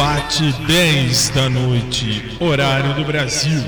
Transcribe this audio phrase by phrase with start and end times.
[0.00, 3.62] Bate 10 da noite, horário do Brasil,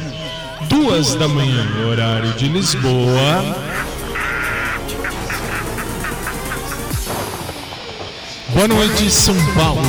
[0.66, 3.44] duas da manhã, horário de Lisboa.
[8.48, 9.83] Boa noite, São Paulo.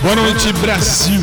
[0.00, 1.20] Boa noite, Brasil.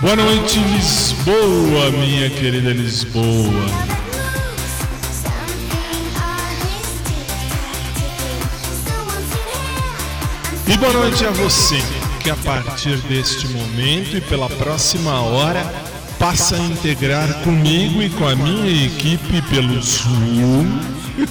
[0.00, 4.01] Boa noite, Lisboa, minha querida Lisboa.
[10.66, 11.76] E boa noite a você
[12.22, 15.64] que a partir deste momento e pela próxima hora
[16.18, 20.66] passa a integrar comigo e com a minha equipe pelo Zoom.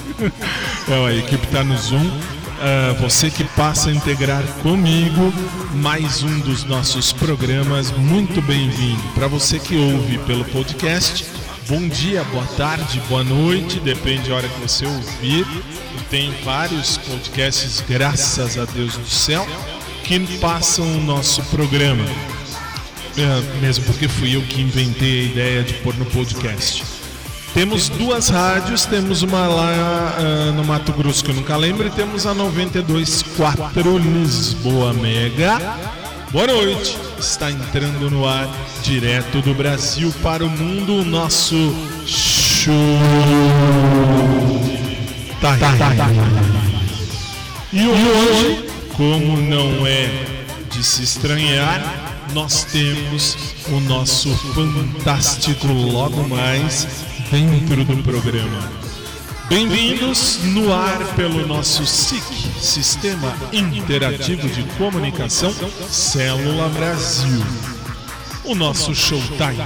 [0.89, 2.09] é, a equipe está no Zoom
[2.61, 5.33] Uh, você que passa a integrar comigo
[5.73, 9.01] mais um dos nossos programas, muito bem-vindo.
[9.15, 11.25] Para você que ouve pelo podcast,
[11.67, 15.45] bom dia, boa tarde, boa noite, depende da hora que você ouvir.
[16.09, 19.45] Tem vários podcasts, graças a Deus do céu,
[20.03, 22.03] que passam o nosso programa.
[22.03, 26.83] Uh, mesmo porque fui eu que inventei a ideia de pôr no podcast.
[27.53, 31.91] Temos duas rádios, temos uma lá uh, no Mato Grosso que eu nunca lembro e
[31.91, 36.00] temos a 92.4 Lisboa Mega.
[36.31, 38.47] Boa noite, está entrando no ar
[38.83, 41.75] direto do Brasil para o mundo o nosso
[42.07, 42.73] show.
[45.41, 46.07] Tá, tá, tá, tá.
[47.73, 48.65] E hoje,
[48.95, 50.09] como não é
[50.71, 51.83] de se estranhar,
[52.33, 53.37] nós temos
[53.67, 56.87] o nosso fantástico logo mais
[57.29, 58.80] dentro do programa.
[59.51, 62.23] Bem-vindos no ar pelo nosso SIC,
[62.57, 65.53] Sistema Interativo de Comunicação
[65.89, 67.43] Célula Brasil.
[68.45, 69.59] O nosso Showtime.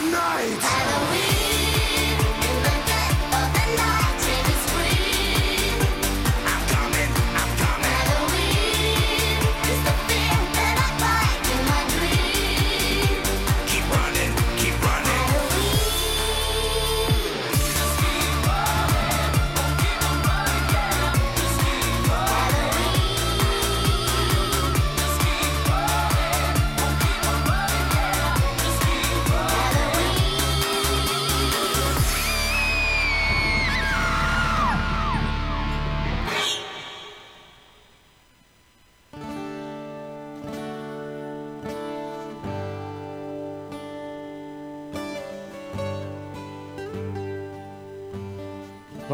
[0.00, 1.09] Good night!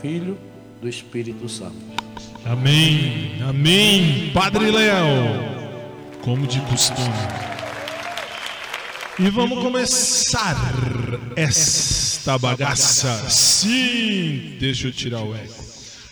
[0.00, 0.38] Filho,
[0.80, 1.74] do Espírito Santo.
[2.44, 4.30] Amém, amém.
[4.32, 5.06] Padre Léo,
[6.22, 7.08] como de costume.
[9.18, 10.56] E vamos começar
[11.34, 13.28] esta bagaça.
[13.30, 15.66] Sim, deixa eu tirar o eco.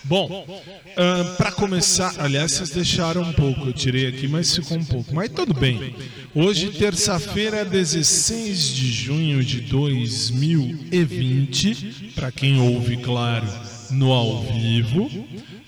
[0.06, 4.84] Bom, uh, para começar, aliás, vocês deixaram um pouco, eu tirei aqui, mas ficou um
[4.84, 5.14] pouco.
[5.14, 5.96] Mas tudo bem.
[6.34, 13.46] Hoje, terça-feira, 16 de junho de 2020, para quem ouve, claro,
[13.90, 15.10] no ao vivo.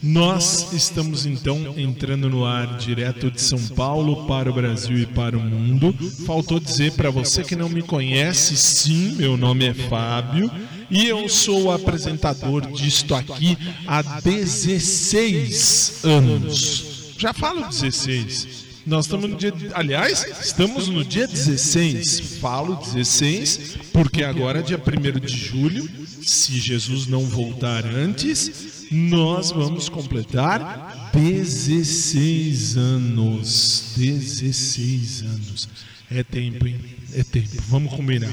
[0.02, 5.36] Nós estamos então entrando no ar direto de São Paulo para o Brasil e para
[5.36, 5.92] o mundo.
[6.26, 10.50] Faltou dizer para você que não me conhece, sim, meu nome é Fábio
[10.90, 17.14] e eu sou apresentador disto aqui há 16 anos.
[17.18, 18.65] Já falo 16.
[18.86, 19.52] Nós estamos no dia.
[19.74, 22.38] Aliás, estamos no dia 16.
[22.40, 25.90] Falo 16, porque agora, dia 1 de julho,
[26.22, 33.94] se Jesus não voltar antes, nós vamos completar 16 anos.
[33.96, 35.68] 16 anos.
[36.08, 36.78] É tempo, hein?
[37.12, 37.48] É tempo.
[37.68, 38.32] Vamos combinar.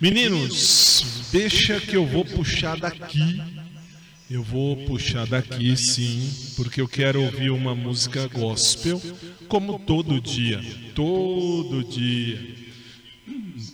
[0.00, 3.42] Meninos, deixa que eu vou puxar daqui.
[4.32, 6.26] Eu vou puxar daqui sim,
[6.56, 8.98] porque eu quero ouvir uma música gospel,
[9.46, 10.58] como todo dia.
[10.94, 12.40] Todo dia.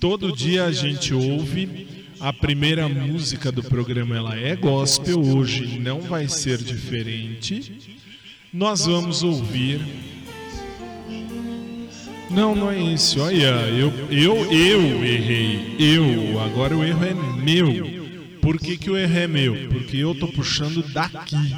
[0.00, 1.86] Todo dia a gente ouve.
[2.18, 7.94] A primeira música do programa ela é gospel, hoje não vai ser diferente.
[8.52, 9.80] Nós vamos ouvir
[12.30, 13.20] não, não é isso.
[13.20, 15.76] Olha, eu, eu, eu errei.
[15.78, 16.40] Eu.
[16.40, 17.97] Agora o erro é meu.
[18.48, 19.68] Por que, que o erro é meu?
[19.68, 21.54] Porque eu tô puxando daqui.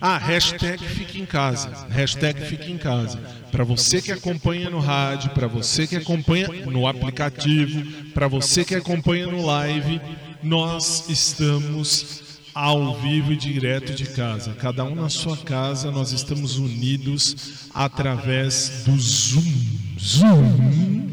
[0.00, 1.86] Ah, hashtag fica em casa.
[1.88, 3.16] Hashtag fica em casa.
[3.52, 8.74] Para você que acompanha no rádio, para você que acompanha no aplicativo, para você que
[8.74, 10.00] acompanha no live,
[10.42, 14.52] nós estamos ao vivo e direto de casa.
[14.54, 19.44] Cada um na sua casa, nós estamos unidos através do Zoom.
[19.96, 21.08] Zoom.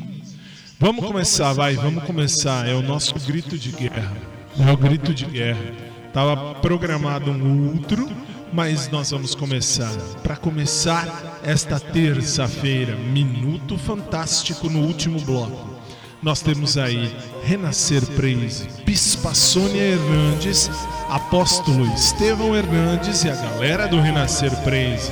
[0.80, 2.68] Vamos começar, vai, vamos começar.
[2.68, 4.39] É o nosso grito de guerra.
[4.60, 5.72] É o grito de guerra.
[6.08, 8.10] Estava programado um outro,
[8.52, 9.92] mas nós vamos começar.
[10.22, 15.80] Para começar esta terça-feira, minuto fantástico no último bloco.
[16.22, 20.70] Nós temos aí Renascer Praise, Bispa Sônia Hernandes,
[21.10, 25.10] Apóstolo Estevão Hernandes e a galera do Renascer Praise.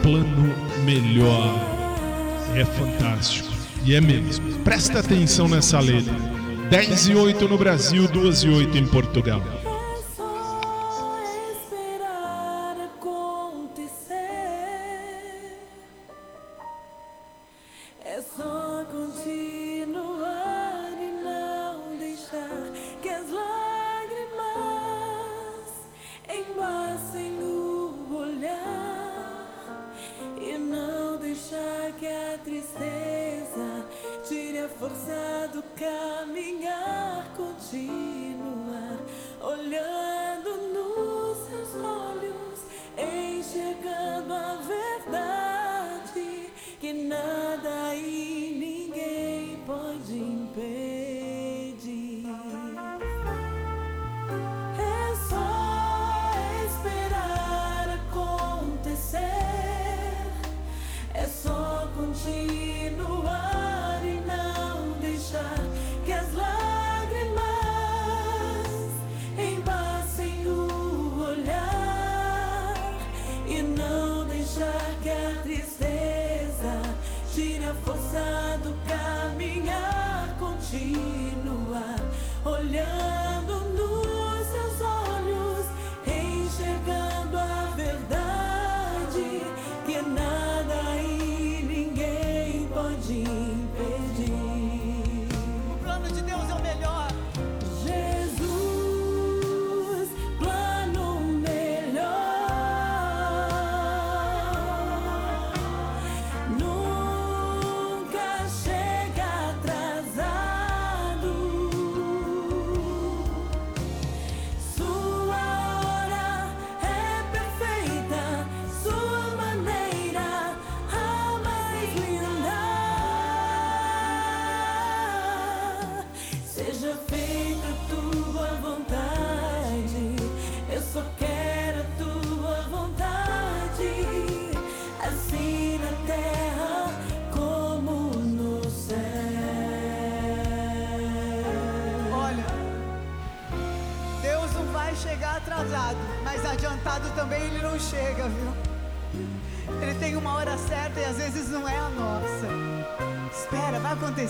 [0.00, 1.58] Plano melhor
[2.54, 3.48] é fantástico.
[3.84, 4.58] E é mesmo.
[4.58, 6.31] Presta atenção nessa letra.
[6.72, 9.42] 10 e 8 no Brasil, 2 e 8 em Portugal.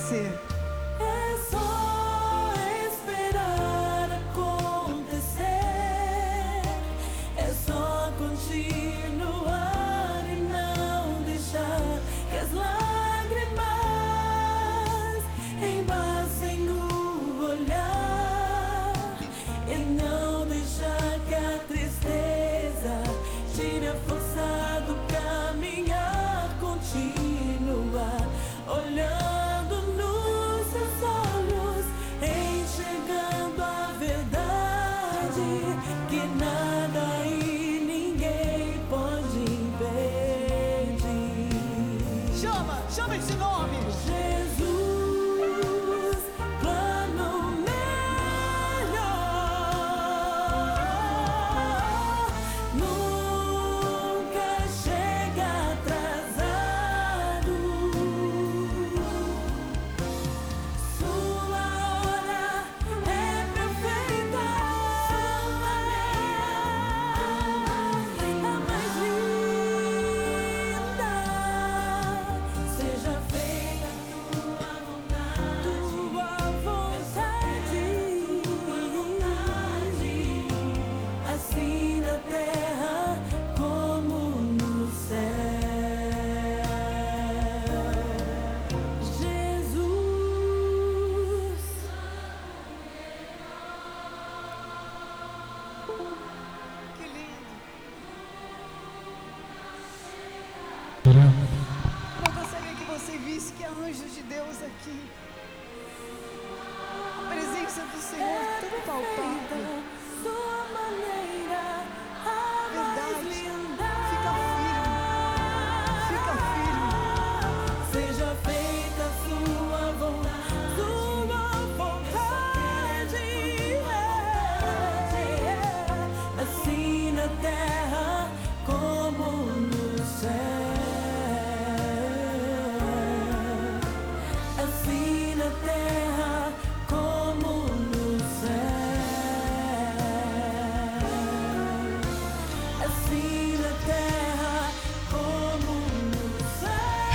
[0.02, 0.41] Acontecer.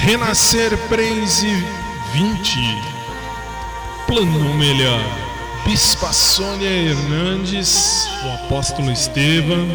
[0.08, 1.46] Renascer Praise
[2.14, 2.60] 20.
[4.08, 5.02] Plano melhor.
[5.66, 9.68] Bispa Sônia Hernandes, o apóstolo Estevam.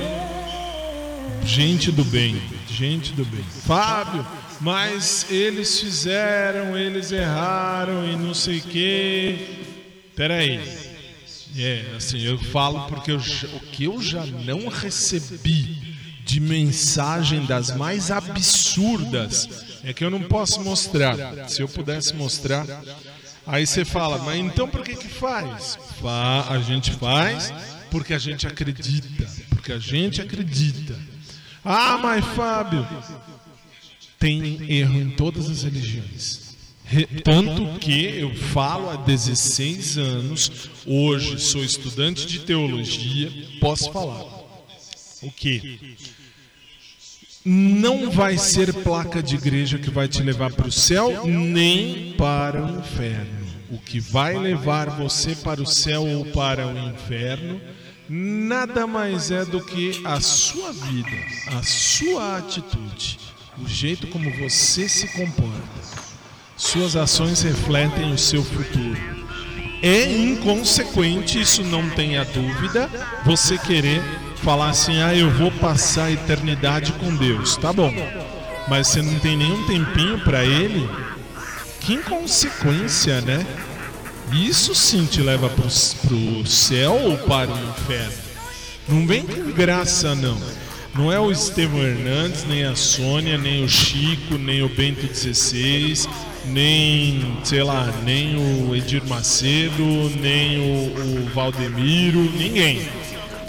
[1.45, 3.45] Gente do bem, gente do bem.
[3.67, 4.27] Fábio,
[4.59, 9.37] mas eles fizeram, eles erraram e não sei o quê.
[10.17, 10.63] Peraí.
[11.59, 17.77] É, assim, eu falo porque eu o que eu já não recebi de mensagem das
[17.77, 21.49] mais absurdas é que eu não posso mostrar.
[21.49, 22.67] Se eu pudesse mostrar,
[23.47, 25.79] aí você fala, mas então por que que faz?
[26.01, 27.53] Fa- a gente faz
[27.91, 30.99] porque a gente acredita, porque a gente acredita.
[31.65, 32.87] Ah, mas Fábio,
[34.19, 36.41] tem erro em todas as religiões.
[36.85, 44.25] Re- Tanto que eu falo há 16 anos, hoje sou estudante de teologia, posso falar.
[45.23, 45.97] O que?
[47.45, 52.63] Não vai ser placa de igreja que vai te levar para o céu, nem para
[52.63, 53.43] o inferno.
[53.71, 57.61] O que vai levar você para o céu ou para o inferno
[58.09, 63.19] nada mais é do que a sua vida, a sua atitude,
[63.59, 65.83] o jeito como você se comporta.
[66.57, 69.01] Suas ações refletem o seu futuro.
[69.83, 72.89] É inconsequente, isso não tenha dúvida,
[73.25, 74.03] você querer
[74.43, 77.57] falar assim: ah, eu vou passar a eternidade com Deus.
[77.57, 77.93] Tá bom,
[78.69, 80.89] mas você não tem nenhum tempinho para Ele?
[81.81, 83.45] Que inconsequência, né?
[84.33, 88.13] Isso sim te leva pro, pro céu ou para o inferno.
[88.89, 90.39] Não vem com graça, não.
[90.95, 96.07] Não é o Estevão Hernandes, nem a Sônia, nem o Chico, nem o Bento XVI,
[96.47, 99.83] nem, sei lá, nem o Edir Macedo,
[100.21, 102.87] nem o, o Valdemiro, ninguém.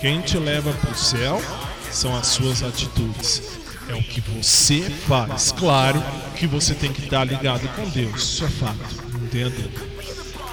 [0.03, 1.41] Quem te leva para o céu
[1.89, 3.41] são as suas atitudes.
[3.88, 5.53] É o que você faz.
[5.53, 6.03] Claro
[6.36, 8.83] que você tem que estar ligado com Deus, isso é fato,
[9.15, 9.63] entenda?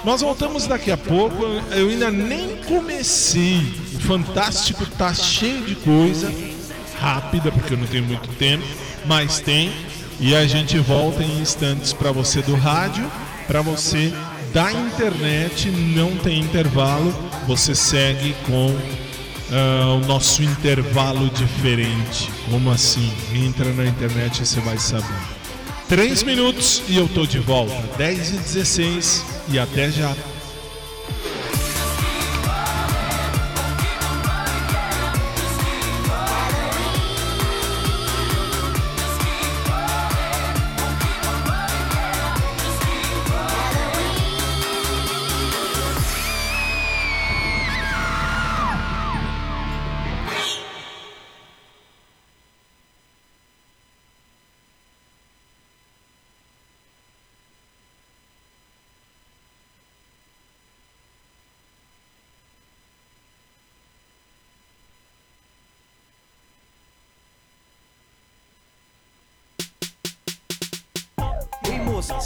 [0.05, 1.43] Nós voltamos daqui a pouco.
[1.69, 3.57] Eu ainda nem comecei.
[3.93, 6.33] O Fantástico tá cheio de coisa.
[6.97, 8.63] Rápida, porque eu não tenho muito tempo.
[9.05, 9.69] Mas tem.
[10.17, 13.05] E a gente volta em instantes para você do rádio.
[13.47, 14.13] Para você
[14.53, 15.69] da internet.
[15.69, 17.13] Não tem intervalo.
[17.47, 18.79] Você segue com
[19.51, 22.29] ah, o nosso intervalo diferente.
[22.49, 23.11] Como assim?
[23.33, 25.41] Entra na internet e você vai saber.
[25.87, 27.75] Três minutos e eu tô de volta.
[27.97, 30.15] 10 e 16 e até já.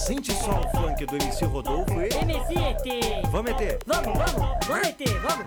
[0.06, 2.10] Sente só o funk do MC Rodolfo e.
[2.10, 3.24] MCT!
[3.32, 3.80] Vamos meter!
[3.88, 5.46] Vamos, vamos, vamos meter, vamos!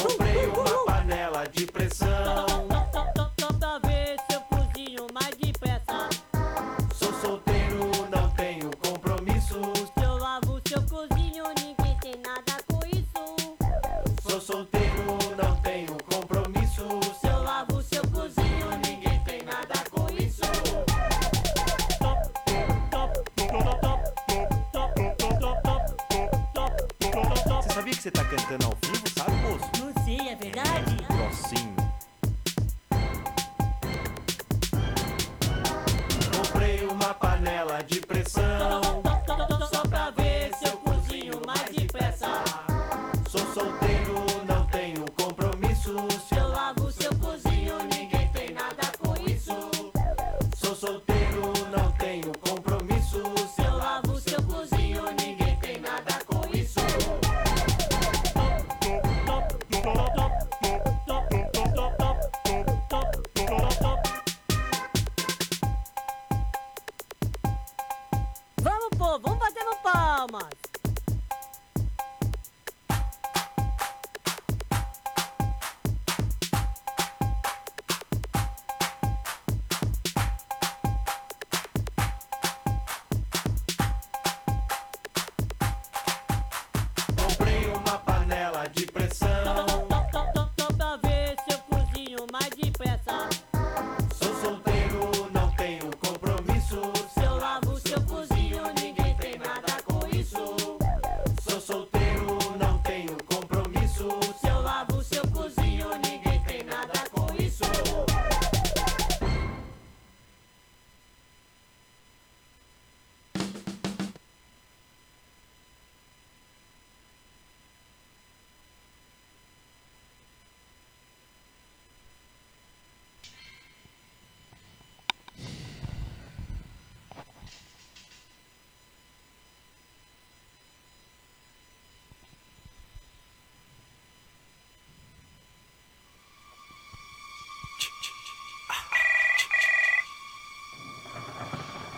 [0.00, 2.85] Comprei uma panela de pressão.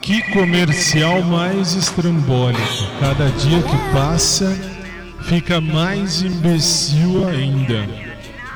[0.08, 2.62] Que comercial mais estrambólico.
[2.98, 4.58] Cada dia que passa
[5.24, 7.86] fica mais imbecil ainda.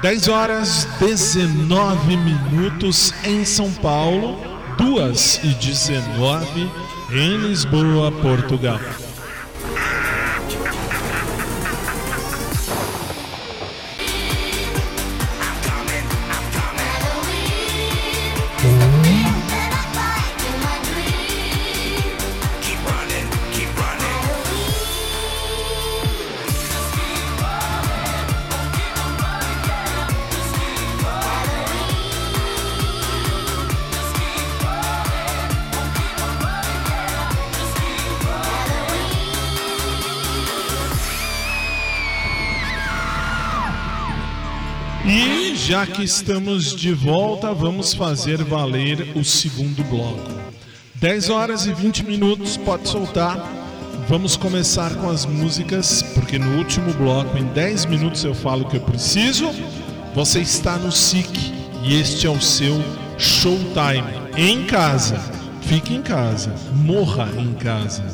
[0.01, 4.39] 10 horas 19 minutos em São Paulo,
[4.79, 6.71] 2 e 19
[7.11, 8.81] em Lisboa, Portugal.
[45.83, 50.31] Já que estamos de volta, vamos fazer valer o segundo bloco.
[50.95, 53.37] 10 horas e 20 minutos, pode soltar.
[54.09, 58.69] Vamos começar com as músicas, porque no último bloco, em 10 minutos, eu falo o
[58.69, 59.51] que eu preciso.
[60.15, 62.81] Você está no SIC e este é o seu
[63.19, 64.05] Showtime.
[64.37, 65.19] Em casa.
[65.63, 66.55] Fique em casa.
[66.75, 68.05] Morra em casa.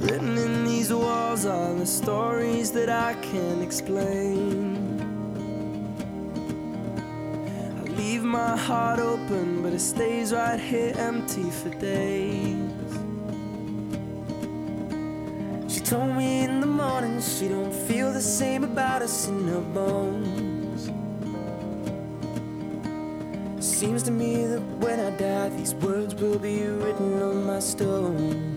[0.00, 4.65] Written in these walls are the stories that I can't explain.
[8.26, 12.56] My heart open, but it stays right here empty for days.
[15.72, 19.60] She told me in the morning she don't feel the same about us in her
[19.60, 20.90] bones.
[23.64, 28.54] Seems to me that when I die, these words will be written on my stone.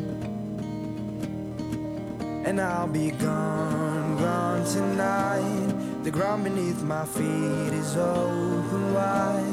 [2.45, 6.03] And I'll be gone, gone tonight.
[6.03, 9.48] The ground beneath my feet is open wide.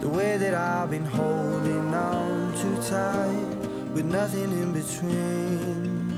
[0.00, 3.50] The way that I've been holding on too tight,
[3.92, 6.08] with nothing in between.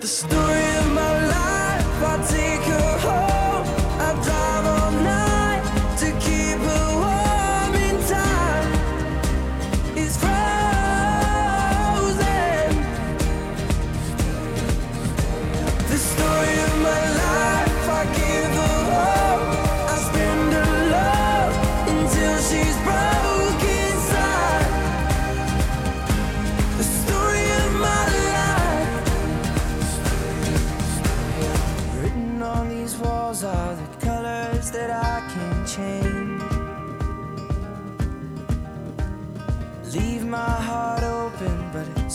[0.00, 3.23] The story of my life, I take her home.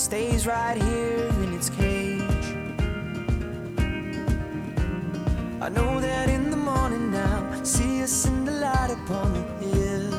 [0.10, 2.48] Stays right here in its cage.
[5.62, 10.14] I know that in the morning now, see us in the light upon the hill.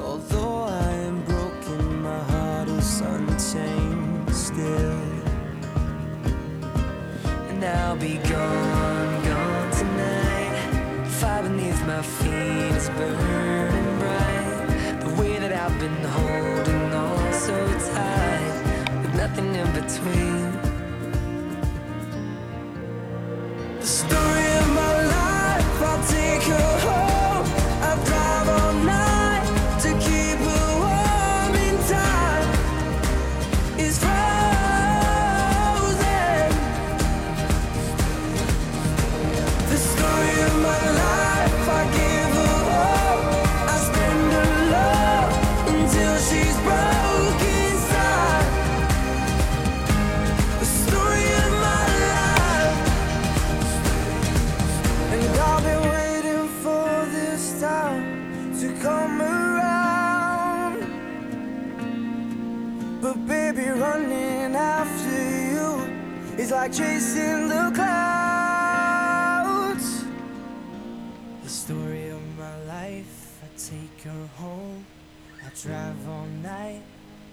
[0.00, 5.00] Although I am broken, my heart is untamed still.
[7.50, 8.69] And I'll be gone,
[19.98, 20.39] between.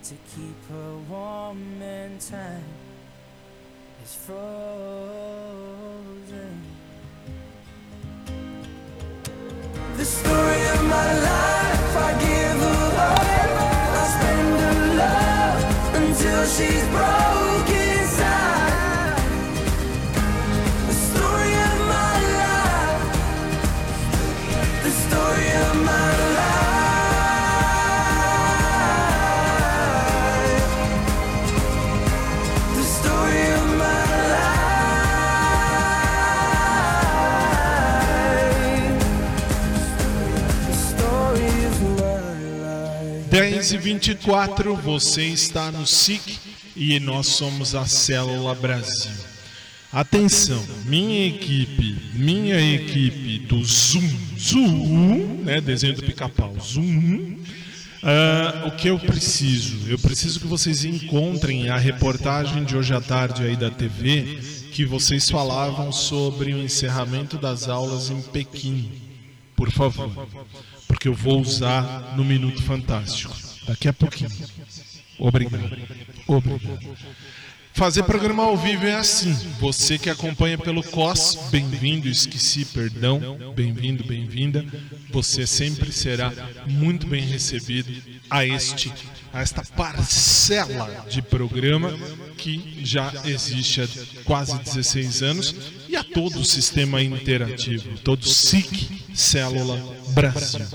[0.08, 2.63] To keep her warm and time
[4.02, 4.38] is frozen.
[9.98, 13.52] The story of my life, I give her hope.
[14.00, 15.60] I spend her love
[15.96, 17.46] until she's broke
[43.75, 46.39] 24 você está no SIC
[46.75, 49.12] e nós somos a Célula Brasil.
[49.91, 57.36] Atenção, minha equipe, minha equipe do Zoom, Zoom, né, desenho do pica-pau, Zoom,
[58.03, 59.89] Uh, o que eu preciso?
[59.89, 64.39] Eu preciso que vocês encontrem a reportagem de hoje à tarde aí da TV
[64.71, 68.91] que vocês falavam sobre o encerramento das aulas em Pequim.
[69.56, 70.27] Por favor,
[70.88, 74.32] porque eu vou usar no Minuto Fantástico daqui a pouquinho.
[75.19, 75.77] Obrigado.
[76.27, 76.97] Obrigado.
[77.73, 79.32] Fazer programa ao vivo é assim.
[79.60, 83.38] Você que acompanha pelo COS, bem-vindo, esqueci, perdão.
[83.56, 84.65] Bem-vindo, bem-vinda.
[85.12, 86.34] Você sempre será
[86.65, 87.93] muito bem recebido
[88.32, 88.91] a este
[89.32, 91.95] a esta parcela de programa
[92.38, 93.88] que já existe há
[94.23, 95.56] quase 16 anos
[95.88, 99.77] e a todo o sistema interativo, todo SIC Célula
[100.10, 100.65] Brasil.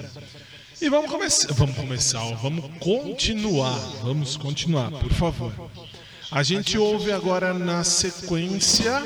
[0.83, 5.71] E vamos começar, vamos começar, vamos continuar, vamos continuar, por favor.
[6.29, 9.01] A gente ouve agora na sequência.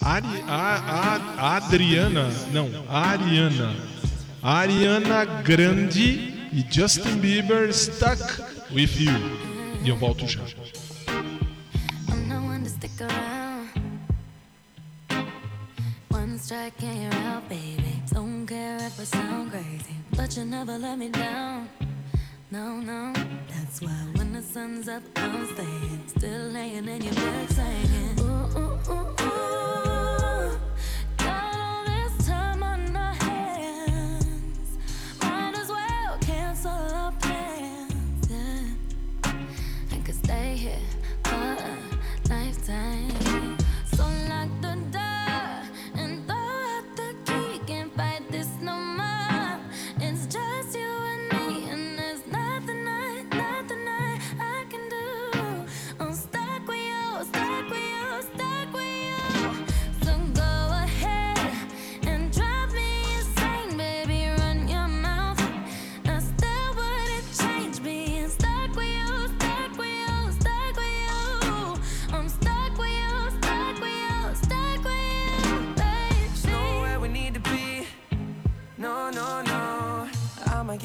[0.00, 3.74] Ari, a, a, Adriana, não, Ariana.
[4.40, 8.22] Ariana Grande e Justin Bieber Stuck
[8.70, 9.82] With You.
[9.84, 10.42] E eu volto já.
[16.54, 18.02] And you're out, baby.
[18.12, 21.66] Don't care if I sound crazy, but you never let me down.
[22.50, 23.14] No, no,
[23.48, 26.02] That's why when the sun's up, I'm staying.
[26.08, 28.21] Still laying in your bed saying,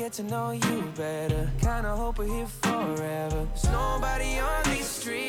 [0.07, 1.51] get to know you better.
[1.59, 3.45] Kinda hope we're here forever.
[3.53, 5.25] There's nobody on these streets.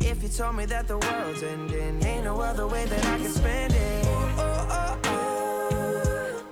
[0.00, 3.30] If you told me that the world's ending, ain't no other way that I can
[3.30, 4.06] spend it.
[4.06, 6.42] Oh, oh, oh, oh.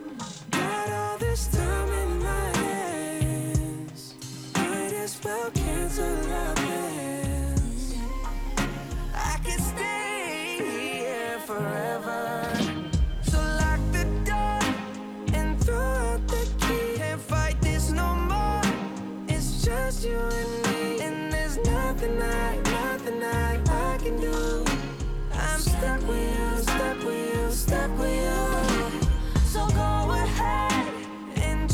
[0.52, 4.14] Got all this time in my hands.
[4.54, 6.59] Might as well cancel our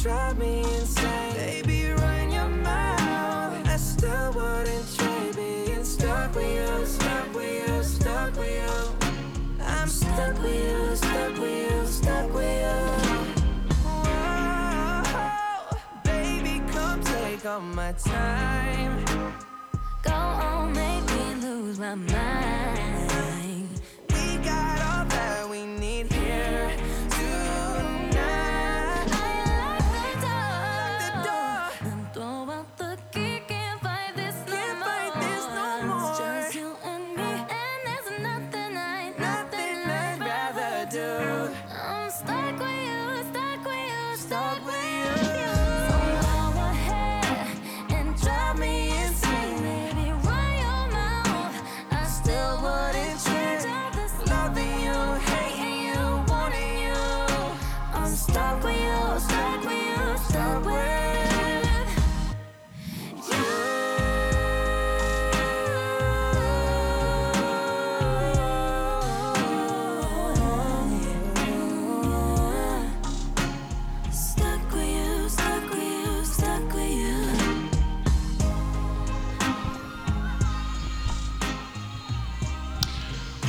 [0.06, 1.90] drive me insane, baby.
[1.90, 3.66] Run your mouth.
[3.66, 8.70] I still wouldn't trade being stuck with you, stuck with you, stuck with you.
[9.60, 12.78] I'm stuck with you, stuck with you, stuck with you.
[13.82, 15.02] Whoa,
[16.04, 19.04] baby, come take all my time.
[20.04, 22.75] Go on, make me lose my mind.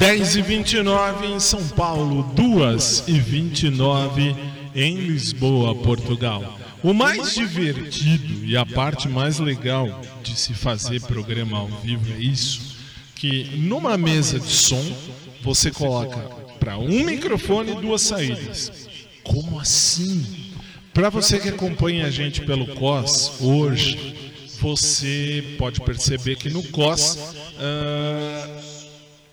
[0.08, 4.34] 10 e 29 em São Paulo, 2 e 29
[4.74, 6.58] em Lisboa, Portugal.
[6.82, 12.22] O mais divertido e a parte mais legal de se fazer programa ao vivo é
[12.22, 12.78] isso,
[13.15, 14.82] que numa mesa de som
[15.41, 16.20] você coloca
[16.58, 18.88] para um microfone duas saídas.
[19.26, 20.26] Como assim?
[20.93, 24.15] Para você que acompanha a gente pelo COS hoje,
[24.62, 27.17] você pode perceber que no COS
[27.58, 28.37] uh,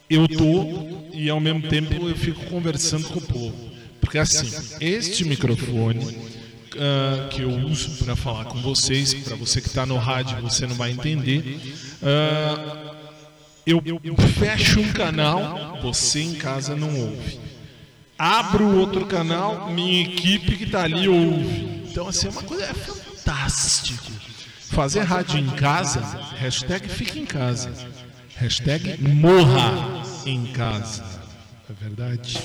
[0.08, 3.70] eu tô e ao mesmo tempo eu fico conversando com o povo.
[4.00, 6.34] Porque assim, este microfone
[6.78, 10.66] ah, que eu uso para falar com vocês, para você que está no rádio você
[10.66, 11.60] não vai entender,
[12.02, 12.94] ah,
[13.66, 13.80] eu
[14.38, 17.40] fecho um canal, você em casa não ouve.
[18.18, 21.84] Abro outro canal, minha equipe que está ali ouve.
[21.90, 24.12] Então assim, é uma coisa é fantástico.
[24.70, 26.00] Fazer rádio em casa,
[26.36, 27.72] hashtag fica em casa.
[28.36, 31.04] Hashtag morra em casa.
[31.70, 32.40] É verdade?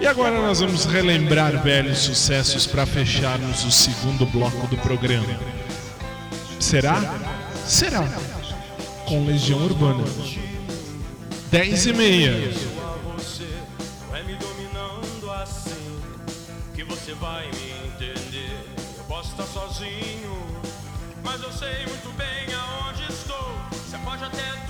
[0.00, 5.38] E agora nós vamos relembrar velhos sucessos para fecharmos o segundo bloco do programa.
[6.58, 6.96] Será?
[7.66, 8.08] Será.
[9.06, 10.04] Com Legião Urbana.
[11.50, 12.32] 10 e meia.
[12.32, 13.46] a você
[14.10, 16.00] vai me dominando assim
[16.74, 18.58] que você vai me entender.
[18.96, 20.36] Eu posso estar sozinho,
[21.22, 22.65] mas eu sei muito bem estou.
[24.16, 24.65] Você pode até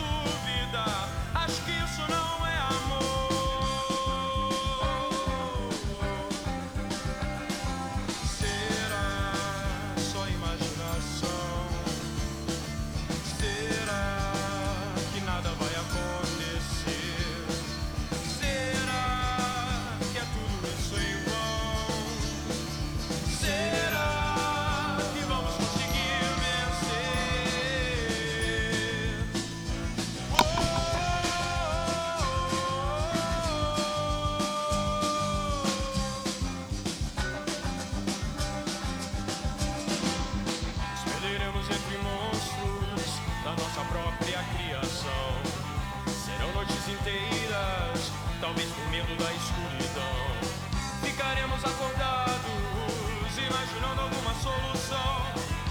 [51.56, 55.26] estamos acordados, imaginando alguma solução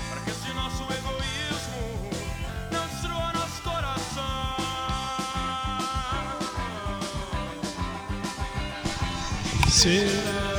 [0.10, 2.10] para que esse nosso egoísmo
[2.72, 4.56] não destrua nosso coração.
[9.70, 10.55] Sim.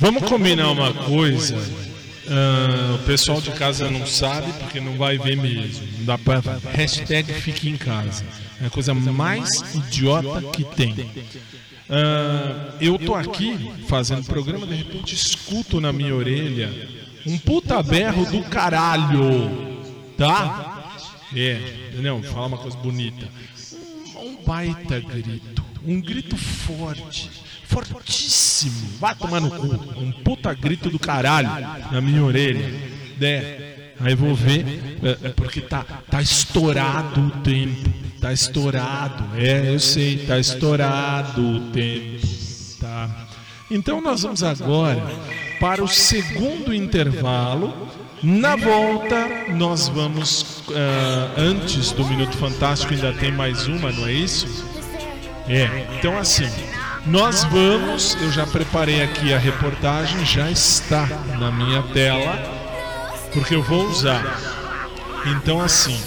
[0.00, 1.56] Vamos combinar uma coisa.
[2.28, 5.86] Ah, o pessoal de casa não sabe porque não vai ver mesmo.
[5.98, 6.42] Não dá pra.
[6.72, 8.24] Hashtag fique em casa.
[8.62, 10.94] É a coisa mais idiota que tem.
[11.88, 16.72] Ah, eu tô aqui fazendo programa, de repente escuto na minha orelha
[17.26, 19.82] um puta berro do caralho.
[20.16, 20.92] Tá?
[21.34, 22.22] É, entendeu?
[22.22, 23.28] Fala uma coisa bonita.
[24.16, 25.64] Um baita grito.
[25.86, 27.30] Um grito forte.
[27.64, 28.98] Fortíssimo.
[28.98, 29.98] Vai tomar no cu.
[29.98, 31.50] Um puta grito do caralho
[31.90, 32.72] na minha orelha.
[33.20, 33.74] É.
[34.00, 37.90] Aí vou ver, é, é porque tá, tá estourado o tempo.
[38.20, 39.24] Tá estourado.
[39.36, 42.26] É, eu sei, tá estourado o tempo.
[42.80, 43.26] Tá.
[43.70, 45.02] Então nós vamos agora
[45.60, 47.88] para o segundo intervalo.
[48.22, 50.64] Na volta, nós vamos.
[50.70, 54.64] ah, antes do Minuto Fantástico, ainda tem mais uma, não é isso?
[55.46, 56.48] É, então assim,
[57.06, 58.16] nós vamos.
[58.20, 61.06] Eu já preparei aqui a reportagem, já está
[61.38, 62.38] na minha tela,
[63.32, 64.40] porque eu vou usar.
[65.26, 66.00] Então assim,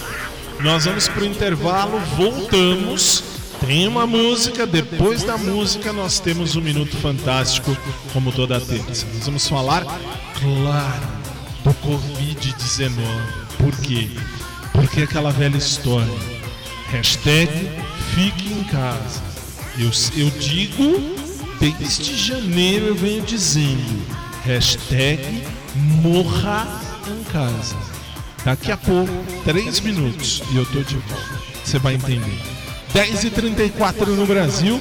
[0.59, 3.23] nós vamos para o intervalo, voltamos.
[3.65, 7.75] Tem uma música, depois da música nós temos um Minuto Fantástico,
[8.13, 9.07] como toda terça.
[9.13, 11.07] Nós vamos falar, claro,
[11.63, 12.91] do Covid-19.
[13.57, 14.09] Por quê?
[14.71, 16.13] Porque aquela velha história.
[16.91, 17.71] Hashtag
[18.13, 19.26] fique em casa.
[19.79, 21.15] Eu, eu digo,
[21.59, 24.05] desde janeiro eu venho dizendo.
[24.43, 25.43] Hashtag
[26.01, 26.67] morra
[27.07, 27.75] em casa.
[28.43, 29.11] Daqui a pouco,
[29.43, 31.41] 3 minutos, e eu tô de volta.
[31.63, 32.41] Você vai entender.
[32.93, 34.79] 10h34 no Brasil,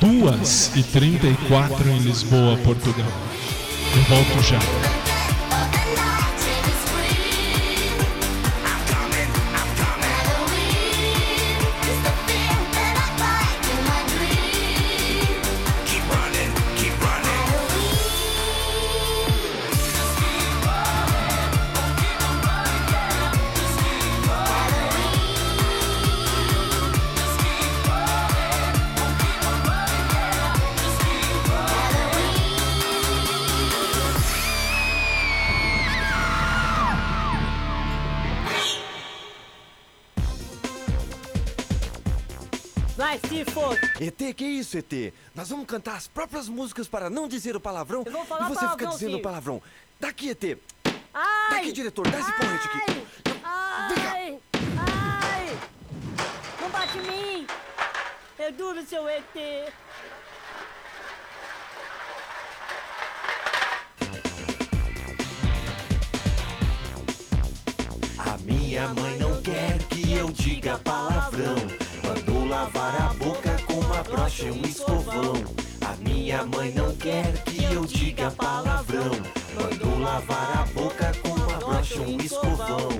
[0.00, 3.06] 2h34 em Lisboa, Portugal.
[3.96, 4.58] Eu volto já.
[43.04, 43.78] Vai se for.
[44.00, 45.12] ET, que isso, ET?
[45.34, 48.48] Nós vamos cantar as próprias músicas para não dizer o palavrão Eu vou falar e
[48.48, 49.18] você fica palavrão, dizendo sim.
[49.18, 49.62] o palavrão.
[50.00, 50.58] Daqui, ET.
[51.12, 51.50] Ai!
[51.50, 53.06] Daqui, diretor, dá esse porrete aqui.
[53.44, 54.40] Ai!
[54.78, 55.58] Ai!
[56.62, 57.46] Não bate em mim!
[58.38, 59.22] Eu duro, seu ET!
[68.16, 71.83] A minha mãe não quer que eu diga palavrão.
[72.54, 75.32] Lavar a boca com uma brocha e um escovão.
[75.80, 79.10] A minha mãe não quer que eu diga palavrão.
[79.60, 82.90] Mandou lavar a boca com uma brocha e um escovão.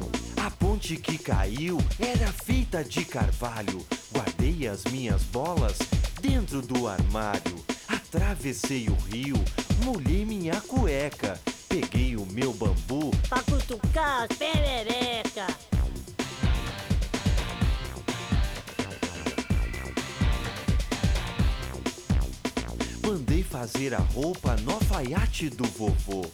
[0.44, 3.86] A ponte que caiu era feita de carvalho.
[4.12, 5.78] Guardei as minhas bolas
[6.20, 7.64] dentro do armário.
[7.86, 9.36] Atravessei o rio,
[9.84, 11.40] molhei minha cueca.
[11.68, 15.74] Peguei o meu bambu, Pra cutucar as perereca!
[23.35, 26.24] Mandei fazer a roupa no alfaiate do vovô.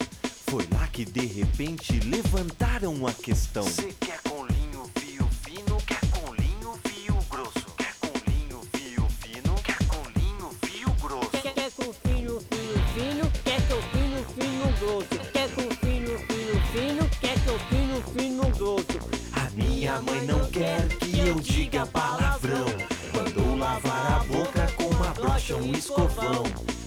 [0.47, 3.63] Foi lá que de repente levantaram a questão.
[3.63, 5.77] Você quer com linho fio fino?
[5.87, 7.67] Quer com linho fio grosso?
[7.79, 9.55] Quer com linho fio fino?
[9.63, 11.31] Quer com linho fio grosso?
[11.31, 13.33] Quer, quer com fino, fino, fino?
[13.45, 15.33] Quer que eu fino, fino, grosso?
[15.33, 17.11] Quer com fino, fino, fino?
[17.21, 18.99] Quer que eu fino, fino, grosso?
[19.33, 22.67] A minha mãe não quer que eu diga palavrão.
[23.15, 26.80] Mandou lavar a boca com uma brocha um escovão.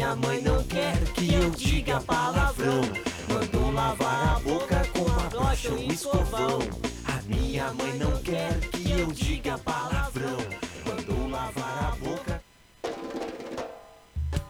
[0.00, 2.80] A minha mãe não quer que eu diga palavrão.
[3.28, 6.58] Mandou lavar a boca com uma brocha e um escovão.
[7.06, 10.38] A Minha mãe não quer que eu diga palavrão
[10.84, 12.42] quando eu lavar a boca.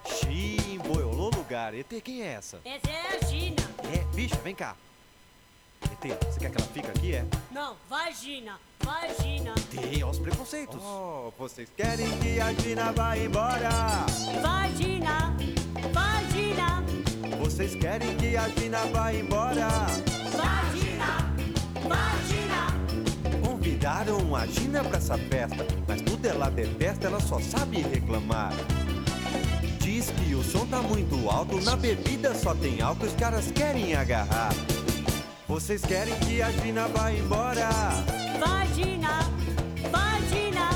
[0.07, 1.75] Xiii, boiolou lugar.
[1.75, 2.61] ET, quem é essa?
[2.65, 3.57] Essa é a Gina.
[3.93, 4.77] É, bicho, vem cá.
[5.83, 7.27] ET, você quer que ela fique aqui, é?
[7.51, 8.70] Não, vagina.
[8.85, 9.55] Vagina.
[9.71, 10.81] Tem, ó os preconceitos.
[10.83, 13.71] Oh, vocês querem que a Gina vá embora?
[14.43, 15.37] Vagina.
[15.93, 16.85] Vagina.
[17.41, 19.69] Vocês querem que a Gina vá embora?
[20.37, 21.35] Vagina.
[21.83, 23.47] Vagina.
[23.47, 28.53] Convidaram a Gina pra essa festa, mas tudo ela detesta, ela só sabe reclamar.
[29.81, 33.95] Diz que o som tá muito alto, na bebida só tem álcool, os caras querem
[33.95, 34.53] agarrar.
[35.49, 37.69] Vocês querem que a Gina vá embora?
[38.41, 39.21] Vagina.
[39.93, 40.71] Vagina.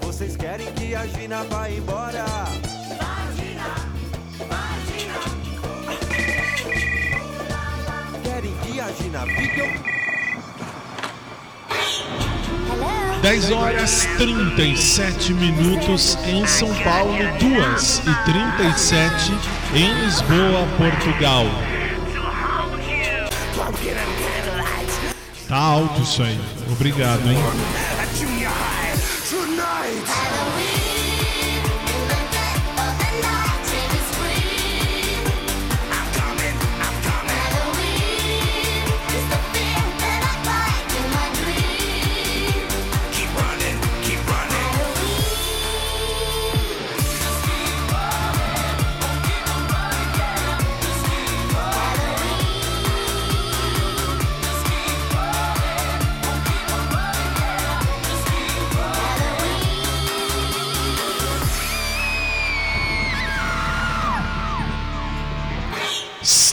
[0.00, 2.24] Vocês querem que a Gina vá embora?
[2.24, 3.74] Vagina.
[4.48, 5.20] Vagina.
[8.24, 9.96] Querem que a Gina fique?
[13.20, 19.32] 10 horas 37 minutos em São Paulo, 2 e 37
[19.74, 21.44] em Lisboa, Portugal.
[25.48, 26.55] Tá alto isso aí.
[26.76, 27.38] Obrigado, hein?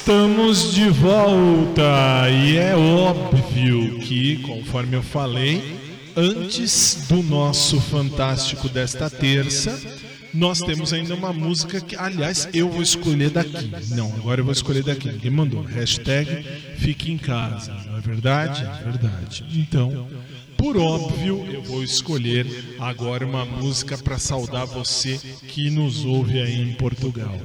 [0.03, 5.79] Estamos de volta e é óbvio que, conforme eu falei,
[6.13, 9.81] antes do nosso fantástico desta terça,
[10.33, 13.71] nós temos ainda uma música que, aliás, eu vou escolher daqui.
[13.95, 15.09] Não, agora eu vou escolher daqui.
[15.19, 15.61] Quem mandou?
[15.61, 16.45] Hashtag
[16.79, 17.73] fique em casa.
[17.85, 18.61] Não é verdade?
[18.61, 19.45] É verdade.
[19.53, 20.05] Então,
[20.57, 22.45] por óbvio, eu vou escolher
[22.77, 27.39] agora uma música para saudar você que nos ouve aí em Portugal.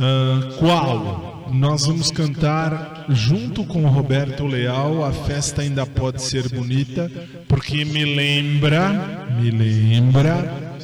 [0.00, 1.48] Ah, qual?
[1.52, 5.04] Nós vamos cantar junto com o Roberto Leal.
[5.04, 7.10] A festa ainda pode ser bonita,
[7.48, 10.76] porque me lembra, me lembra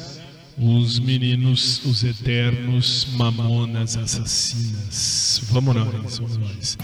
[0.57, 5.41] os meninos, os eternos mamonas assassinas.
[5.51, 6.77] Vamos nós, vamos nós.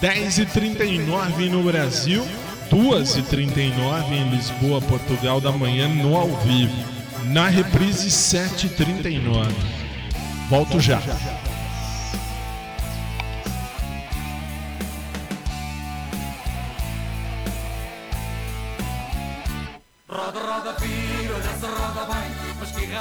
[0.00, 2.24] 10h39 no Brasil,
[2.70, 6.74] 2h39 em Lisboa, Portugal, da manhã no ao vivo.
[7.32, 9.48] Na reprise, 7h39.
[10.50, 11.00] Volto já.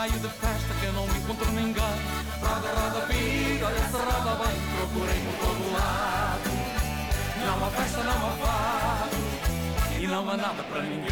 [0.03, 1.81] Raio de festa que eu não encontro ninguém
[2.41, 6.49] Roda, roda, vira, olha se roda bem Procurei por todo lado.
[7.45, 9.15] Não há festa, não há fado.
[10.01, 11.09] E não há nada para ninguém.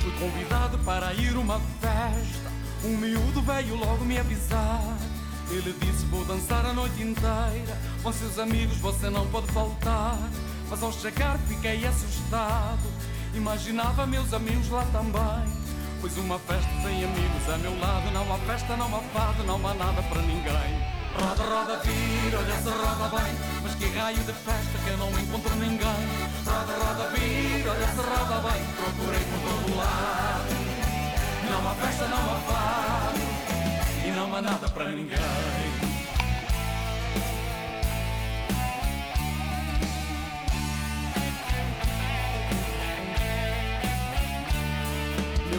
[0.00, 2.50] Fui convidado para ir uma festa.
[2.82, 4.98] Um miúdo veio logo me avisar.
[5.48, 10.18] Ele disse vou dançar a noite inteira Com seus amigos você não pode faltar.
[10.68, 12.86] Mas ao chegar fiquei assustado.
[13.34, 15.50] Imaginava meus amigos lá também.
[16.02, 18.10] Pois uma festa sem amigos a meu lado.
[18.12, 20.84] Não há festa, não há fado, não há nada para ninguém.
[21.18, 23.34] Roda, roda, vira, olha se roda bem.
[23.62, 26.04] Mas que raio de festa que eu não encontro ninguém.
[26.44, 28.64] Roda, roda, vira, olha se roda bem.
[28.84, 30.54] Procurei por todo lado.
[31.50, 33.20] Não há festa, não há fado.
[34.06, 35.63] E não há nada para ninguém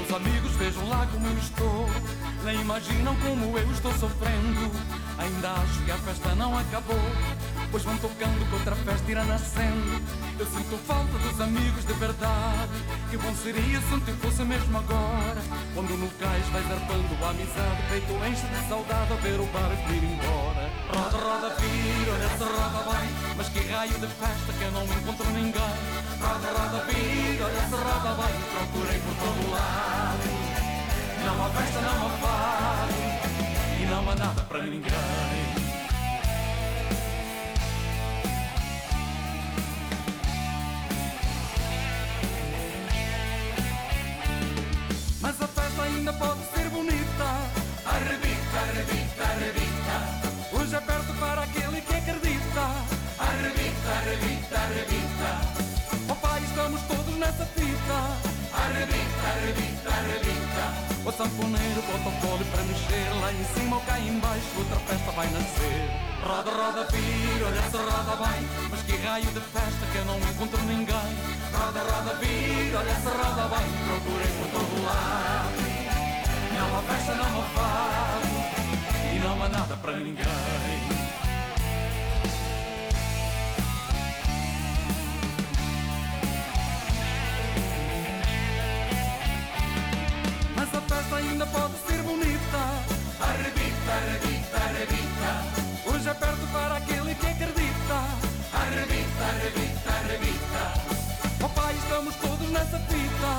[0.08, 1.90] Meus amigos vejam lá como eu estou.
[2.44, 4.72] Nem imaginam como eu estou sofrendo.
[5.18, 7.00] Ainda acho que a festa não acabou
[7.76, 10.02] Pois vão tocando que outra festa irá nascendo.
[10.40, 12.72] Eu sinto falta dos amigos de verdade
[13.12, 15.44] Que bom seria se não fosse mesmo agora.
[15.74, 19.92] Quando no cais vais arpando a amizade Peito enche de saudade a ver o barco
[19.92, 20.72] ir embora.
[20.88, 24.84] Roda, roda, vira, olha se roda bem Mas que raio de festa que eu não
[24.86, 25.76] encontro ninguém.
[26.24, 30.30] Roda, roda, vira, olha se roda bem Procurei por todo lado.
[31.26, 32.94] Não há festa, não há fado
[33.82, 35.55] E não há nada para ninguém
[45.26, 47.26] Mas a festa ainda pode ser bonita.
[47.84, 50.56] Arrebita, arrebita, arrebita.
[50.56, 52.66] Hoje é perto para aquele que acredita.
[53.18, 56.08] Arrebita, arrebita, arrebita.
[56.08, 57.98] Papai, estamos todos nessa fita.
[58.54, 60.35] Arrebita, arrebita, arrebita.
[61.06, 65.12] O sanfoneiro bota o pole para mexer Lá em cima ou cá embaixo outra festa
[65.12, 65.92] vai nascer.
[66.24, 70.18] Roda, roda, vira, olha se roda bem Mas que raio de festa que eu não
[70.18, 71.12] encontro ninguém.
[71.54, 75.66] Roda, roda, vira, olha se roda bem Procurei por todo lado.
[76.58, 81.15] Não há festa, não há fado E não há nada para ninguém
[91.46, 92.62] ainda pode ser bonita.
[93.20, 95.32] Arrebita, arrebita, arrebita.
[95.86, 97.98] Hoje é perto para aquele que acredita.
[98.54, 100.64] Arrebita, arrebita, arrebita.
[101.44, 103.32] Oh pai, estamos todos nessa fita.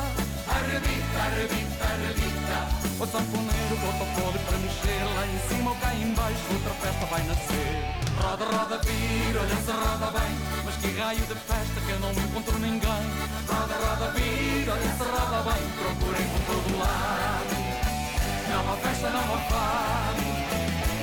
[0.48, 2.58] Arrebita, arrebita, arrebita.
[2.98, 6.44] O sanfoneiro bota o pole para mexer Lá em cima ou cá embaixo.
[6.52, 7.96] Outra festa vai nascer.
[8.20, 10.32] Roda, roda, vira, olha se roda bem.
[10.64, 13.04] Mas que raio de festa que eu não encontro ninguém.
[13.46, 15.62] Roda, roda, vira, olha se roda bem.
[15.76, 16.35] Procurem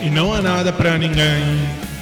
[0.02, 1.93] E não há nada pra ninguém.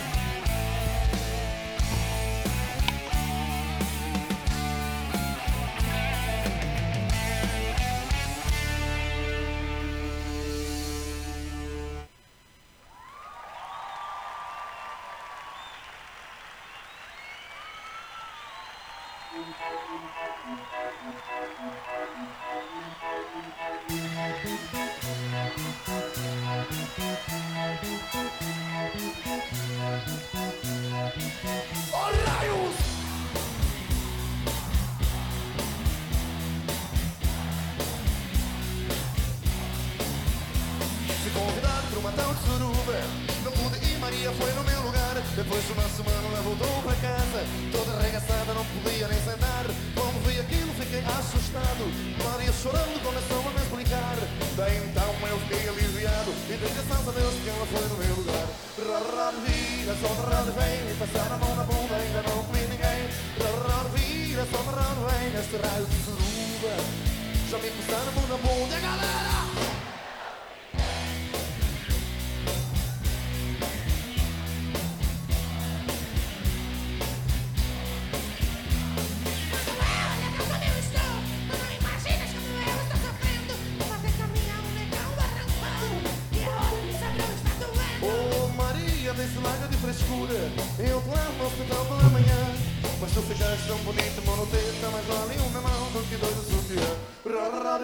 [91.62, 92.56] No hospital pela manhã
[93.00, 97.12] Mas tu ficaste tão bonita, monoteta Mas vale uma mão do que dois de sutiã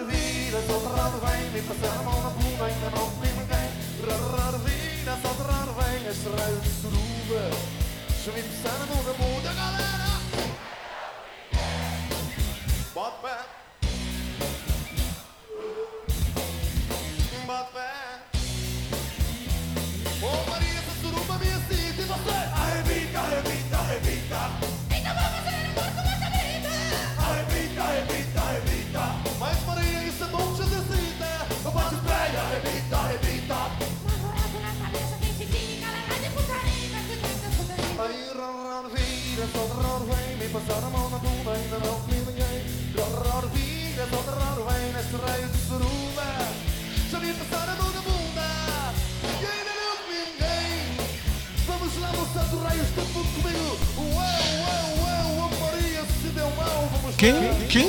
[0.06, 3.68] vida, só de raro vem Me passar a mão na bunda, ainda não comi ninguém.
[4.64, 7.50] Vida, só de raro vem Este raio de suruba.
[8.08, 10.07] Deixa me passar a mão na bunda, galera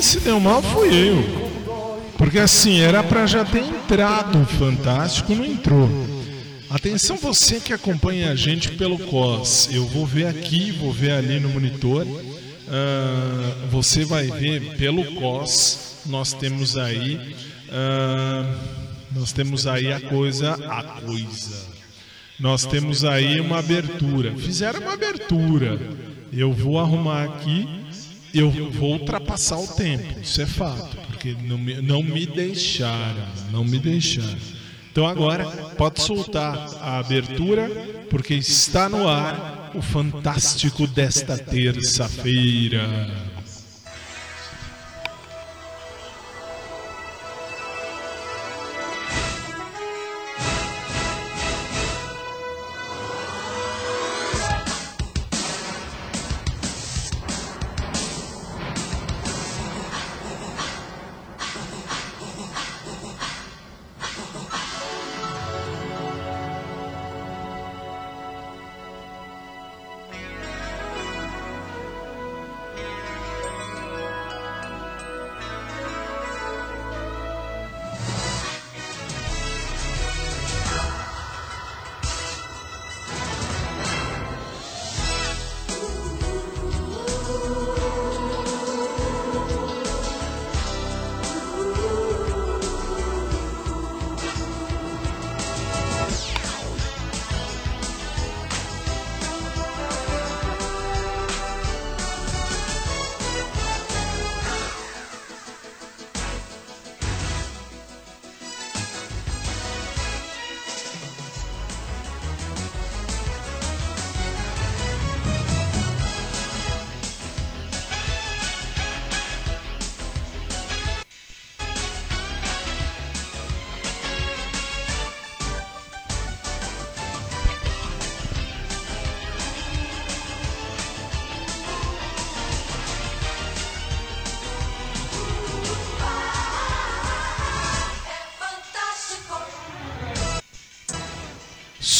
[0.09, 1.23] se deu mal fui eu.
[2.17, 5.87] Porque assim, era pra já ter entrado o Fantástico, não entrou.
[6.67, 9.69] Atenção você que acompanha a gente pelo COS.
[9.71, 12.07] Eu vou ver aqui, vou ver ali no monitor.
[12.67, 15.99] Ah, você vai ver pelo COS.
[16.07, 17.35] Nós temos aí.
[17.71, 18.51] ah,
[19.11, 20.53] nós temos aí a coisa.
[20.67, 21.67] A coisa.
[22.39, 24.33] Nós temos aí uma abertura.
[24.35, 25.79] Fizeram uma abertura.
[26.33, 27.78] Eu vou arrumar aqui.
[28.33, 30.19] Eu vou ultrapassar o tempo.
[30.21, 30.97] Isso é fato.
[31.07, 33.27] Porque não me, não me deixaram.
[33.51, 34.37] Não me deixaram.
[34.91, 35.45] Então agora
[35.77, 37.69] pode soltar a abertura,
[38.09, 43.28] porque está no ar o fantástico desta terça-feira.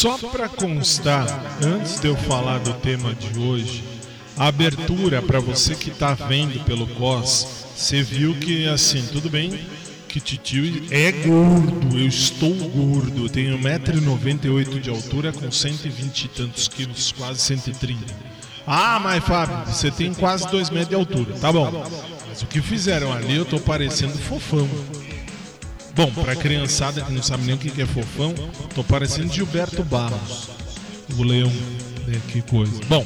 [0.00, 1.26] Só para constar,
[1.62, 3.84] antes de eu falar do tema de hoje,
[4.34, 7.46] a abertura para você que está vendo pelo COS,
[7.76, 9.60] você viu que assim, tudo bem
[10.08, 16.28] que Titio é gordo, eu estou gordo, eu tenho 1,98m de altura com 120 e
[16.28, 18.02] tantos quilos, quase 130.
[18.66, 21.86] Ah, mas Fábio, você tem quase 2 metros de altura, tá bom.
[22.26, 24.66] Mas o que fizeram ali, eu tô parecendo fofão.
[26.06, 28.34] Bom, pra criançada que não sabe nem o que é fofão,
[28.74, 30.48] tô parecendo Gilberto Barros,
[31.18, 31.52] o leão.
[32.06, 32.80] né, Que coisa.
[32.88, 33.04] Bom,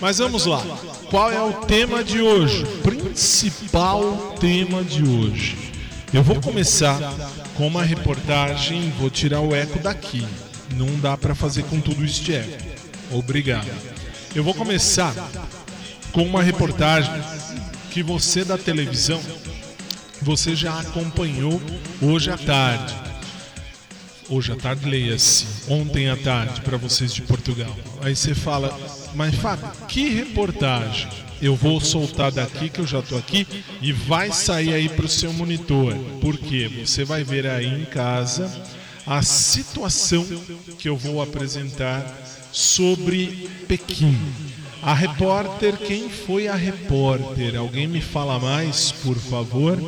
[0.00, 0.62] mas vamos lá.
[1.10, 2.64] Qual é o tema de hoje?
[2.82, 5.56] Principal tema de hoje.
[6.12, 6.98] Eu vou começar
[7.56, 10.26] com uma reportagem, vou tirar o eco daqui.
[10.74, 12.58] Não dá para fazer com tudo isso de eco.
[13.12, 13.68] Obrigado.
[14.34, 15.14] Eu vou começar
[16.12, 17.12] com uma reportagem
[17.90, 19.20] que você da televisão,
[20.22, 21.60] você já acompanhou
[22.00, 22.94] hoje à tarde.
[24.28, 25.46] Hoje à tarde, leia-se.
[25.68, 27.76] Ontem à tarde, para vocês de Portugal.
[28.00, 28.78] Aí você fala,
[29.14, 31.08] mas Fábio, que reportagem?
[31.42, 33.46] Eu vou soltar daqui, que eu já estou aqui,
[33.80, 35.94] e vai sair aí para o seu monitor.
[36.20, 38.50] Porque você vai ver aí em casa
[39.06, 40.24] a situação
[40.78, 42.06] que eu vou apresentar
[42.52, 44.16] sobre Pequim.
[44.82, 47.56] A repórter, quem foi a repórter?
[47.56, 49.78] Alguém me fala mais, por favor?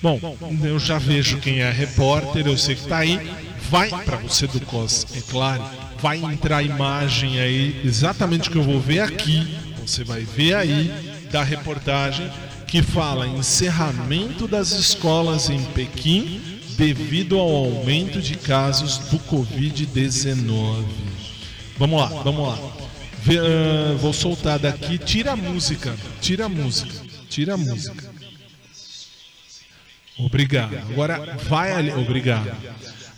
[0.00, 0.20] Bom,
[0.62, 3.18] eu já vejo quem é repórter, eu sei que está aí.
[3.68, 5.62] Vai para você do COS, é claro.
[6.00, 9.56] Vai entrar a imagem aí, exatamente o que eu vou ver aqui.
[9.84, 10.92] Você vai ver aí
[11.32, 12.30] da reportagem
[12.66, 16.40] que fala encerramento das escolas em Pequim
[16.76, 20.84] devido ao aumento de casos do Covid-19.
[21.76, 22.58] Vamos lá, vamos lá.
[23.22, 24.96] Vê, ah, vou soltar daqui.
[24.96, 26.94] Tira a música, tira a música,
[27.28, 28.07] tira a música.
[30.18, 30.76] Obrigado.
[30.76, 31.92] Agora vai ali.
[31.92, 32.50] Obrigado.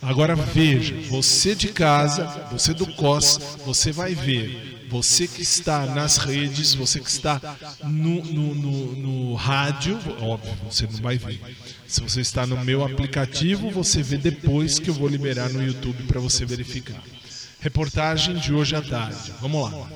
[0.01, 4.87] Agora veja, você de casa, você do COS, você vai ver.
[4.89, 7.39] Você que está nas redes, você que está
[7.81, 11.39] no, no, no, no rádio, óbvio, você não vai ver.
[11.87, 16.03] Se você está no meu aplicativo, você vê depois que eu vou liberar no YouTube
[16.03, 17.01] para você verificar.
[17.61, 19.31] Reportagem de hoje à tarde.
[19.39, 19.87] Vamos lá.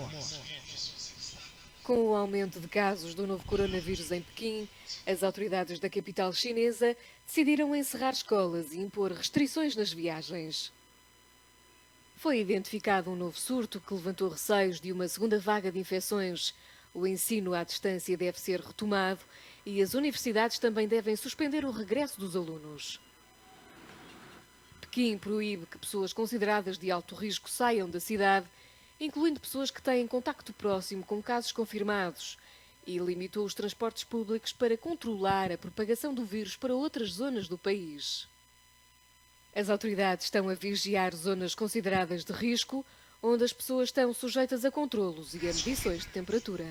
[1.86, 4.68] Com o aumento de casos do novo coronavírus em Pequim,
[5.06, 10.74] as autoridades da capital chinesa decidiram encerrar escolas e impor restrições nas viagens.
[12.16, 16.56] Foi identificado um novo surto que levantou receios de uma segunda vaga de infecções.
[16.92, 19.22] O ensino à distância deve ser retomado
[19.64, 23.00] e as universidades também devem suspender o regresso dos alunos.
[24.82, 28.48] Pequim proíbe que pessoas consideradas de alto risco saiam da cidade,
[29.00, 32.38] incluindo pessoas que têm contacto próximo com casos confirmados,
[32.88, 37.58] e limitou os transportes públicos para controlar a propagação do vírus para outras zonas do
[37.58, 38.28] país.
[39.56, 42.86] As autoridades estão a vigiar zonas consideradas de risco,
[43.24, 46.66] onde as pessoas estão sujeitas a controlos e a medições de temperatura.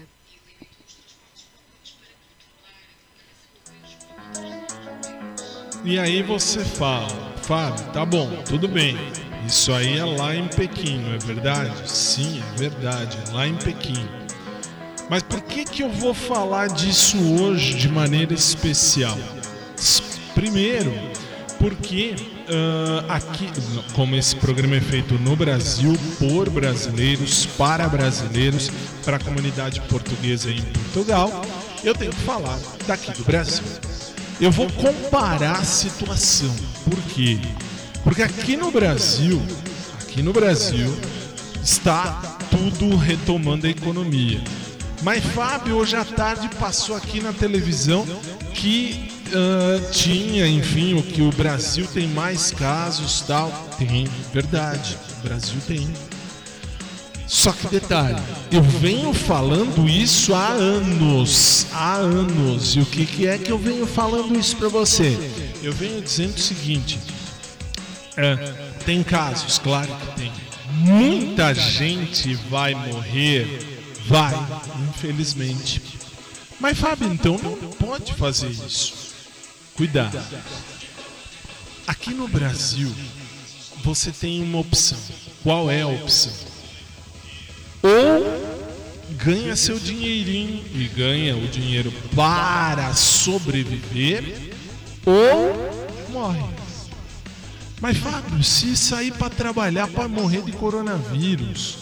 [5.85, 7.09] E aí você fala,
[7.43, 8.97] Fábio, tá bom, tudo bem.
[9.47, 11.72] Isso aí é lá em Pequim, não é verdade?
[11.86, 14.09] Sim, é verdade, é lá em Pequim.
[15.09, 19.18] Mas por que que eu vou falar disso hoje de maneira especial?
[20.34, 20.92] Primeiro,
[21.59, 22.16] porque
[22.49, 23.49] ah, aqui,
[23.95, 28.70] como esse programa é feito no Brasil, por brasileiros, para brasileiros,
[29.05, 31.30] para a comunidade portuguesa em Portugal,
[31.82, 33.64] eu tenho que falar daqui do Brasil.
[34.40, 36.55] Eu vou comparar a situação.
[36.84, 37.38] Por quê?
[38.05, 39.42] Porque aqui no Brasil,
[40.00, 40.94] aqui no Brasil,
[41.62, 44.40] está tudo retomando a economia.
[45.02, 48.07] Mas Fábio hoje à tarde passou aqui na televisão
[48.52, 53.50] que ah, tinha, enfim, o que o Brasil tem mais casos tal.
[53.78, 54.96] Tem, verdade.
[55.18, 55.88] O Brasil tem.
[57.26, 62.76] Só que detalhe, eu venho falando isso há anos, há anos.
[62.76, 65.18] E o que, que é que eu venho falando isso pra você?
[65.62, 67.00] Eu venho dizendo o seguinte:
[68.16, 68.36] é,
[68.84, 70.32] tem casos, claro que tem.
[70.70, 73.46] Muita gente vai morrer,
[74.06, 74.34] vai,
[74.88, 75.80] infelizmente.
[76.60, 79.14] Mas Fábio, então não pode fazer isso.
[79.74, 80.18] Cuidado.
[81.86, 82.92] Aqui no Brasil,
[83.82, 84.98] você tem uma opção.
[85.42, 86.32] Qual é a opção?
[87.82, 88.54] Ou
[89.10, 94.52] ganha seu dinheirinho e ganha o dinheiro para sobreviver,
[95.04, 96.63] ou morre.
[97.81, 101.79] Mas Fábio, se sair para trabalhar para morrer de coronavírus,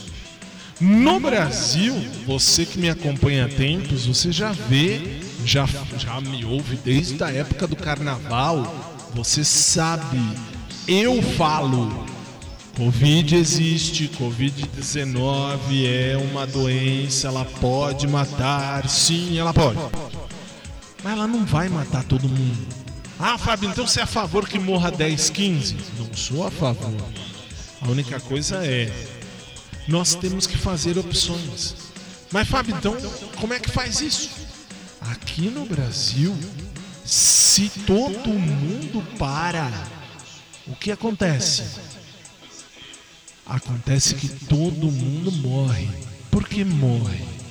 [0.80, 1.94] no Brasil,
[2.26, 5.66] você que me acompanha há tempos, você já vê, já,
[5.96, 10.18] já me ouve desde a época do carnaval, você sabe,
[10.88, 12.12] eu falo
[12.76, 19.78] Covid existe, Covid-19 é uma doença, ela pode matar, sim, ela pode.
[21.04, 22.81] Mas ela não vai matar todo mundo.
[23.24, 25.76] Ah, Fábio, então você é a favor que morra 10, 15?
[25.96, 26.92] Não sou a favor.
[27.80, 28.92] A única coisa é,
[29.86, 31.76] nós temos que fazer opções.
[32.32, 32.96] Mas, Fábio, então,
[33.36, 34.28] como é que faz isso?
[35.00, 36.36] Aqui no Brasil,
[37.04, 39.70] se todo mundo para,
[40.66, 41.62] o que acontece?
[43.46, 45.88] Acontece que todo mundo morre.
[46.28, 47.41] Por que morre?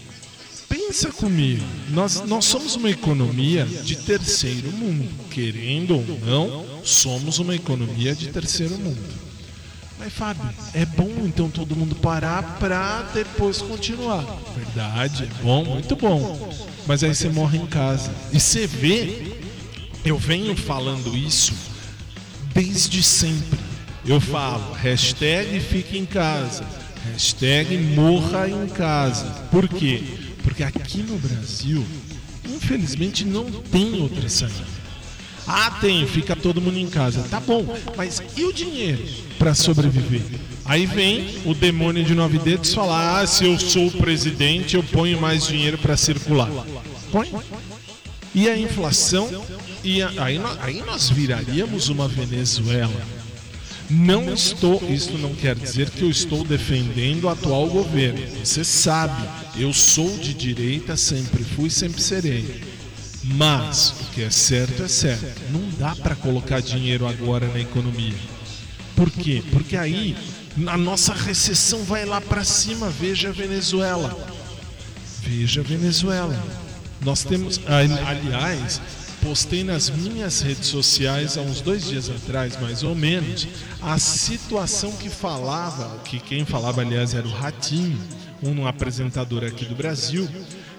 [0.91, 5.07] Pensa comigo, nós, nós somos uma economia de terceiro mundo.
[5.29, 8.99] Querendo ou não, somos uma economia de terceiro mundo.
[9.97, 14.25] Mas Fábio, é bom então todo mundo parar pra depois continuar.
[14.53, 16.53] Verdade, é bom, muito bom.
[16.85, 18.11] Mas aí você morre em casa.
[18.33, 19.31] E você vê,
[20.03, 21.53] eu venho falando isso
[22.53, 23.57] desde sempre.
[24.05, 26.65] Eu falo, hashtag fique em casa,
[27.13, 29.23] hashtag morra em casa.
[29.49, 30.20] Por quê?
[30.43, 31.85] Porque aqui no Brasil,
[32.47, 34.81] infelizmente, não tem outra saída.
[35.47, 37.23] Ah, tem, fica todo mundo em casa.
[37.29, 37.65] Tá bom,
[37.97, 39.03] mas e o dinheiro
[39.37, 40.21] para sobreviver?
[40.63, 44.83] Aí vem o demônio de nove dedos falar: ah, se eu sou o presidente, eu
[44.83, 46.49] ponho mais dinheiro para circular.
[47.11, 47.31] Põe.
[48.33, 49.29] E a inflação?
[49.83, 53.20] E a, aí, aí nós viraríamos uma Venezuela.
[53.91, 58.21] Não estou, isso não quer dizer que eu estou defendendo o atual governo.
[58.41, 59.27] Você sabe,
[59.57, 62.63] eu sou de direita, sempre fui, sempre serei.
[63.23, 65.41] Mas o que é certo é certo.
[65.51, 68.15] Não dá para colocar dinheiro agora na economia.
[68.95, 69.43] Por quê?
[69.51, 70.15] Porque aí
[70.67, 72.89] a nossa recessão vai lá para cima.
[72.89, 74.17] Veja a Venezuela.
[75.21, 76.41] Veja a Venezuela.
[77.03, 78.81] Nós temos, aliás,
[79.21, 83.47] postei nas minhas redes sociais há uns dois dias atrás, mais ou menos,
[83.81, 87.99] a situação que falava, que quem falava, aliás, era o Ratinho,
[88.43, 90.27] um apresentador aqui do Brasil,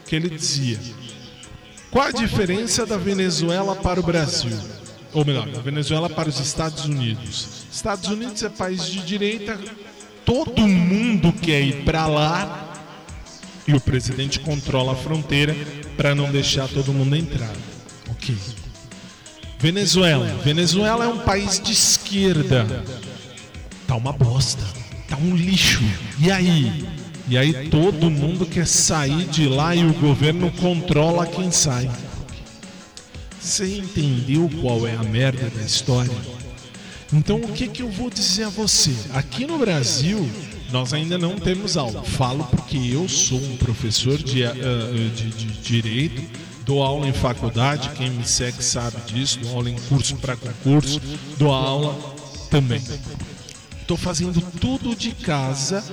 [0.06, 0.78] que ele dizia:
[1.90, 4.56] qual a diferença da Venezuela para o Brasil?
[5.12, 7.66] Ou melhor, da Venezuela para os Estados Unidos.
[7.70, 9.58] Estados Unidos é país de direita,
[10.24, 12.72] todo mundo quer ir para lá
[13.66, 15.54] e o presidente controla a fronteira
[15.96, 17.54] para não deixar todo mundo entrar.
[18.22, 18.36] Ok.
[19.58, 20.26] Venezuela.
[20.44, 22.84] Venezuela é um país de esquerda.
[23.86, 24.62] Tá uma bosta.
[25.08, 25.82] Tá um lixo.
[26.20, 26.86] E aí?
[27.28, 31.90] E aí todo mundo quer sair de lá e o governo controla quem sai.
[33.40, 36.12] Você entendeu qual é a merda da história?
[37.12, 38.94] Então o que, que eu vou dizer a você?
[39.14, 40.28] Aqui no Brasil,
[40.70, 42.04] nós ainda não temos aula.
[42.04, 46.22] Falo porque eu sou um professor de, uh, de, de direito,
[46.64, 51.00] dou aula em faculdade, quem me segue sabe disso, dou aula em curso para concurso,
[51.38, 51.96] dou aula
[52.50, 52.82] também.
[53.80, 55.84] Estou fazendo tudo de casa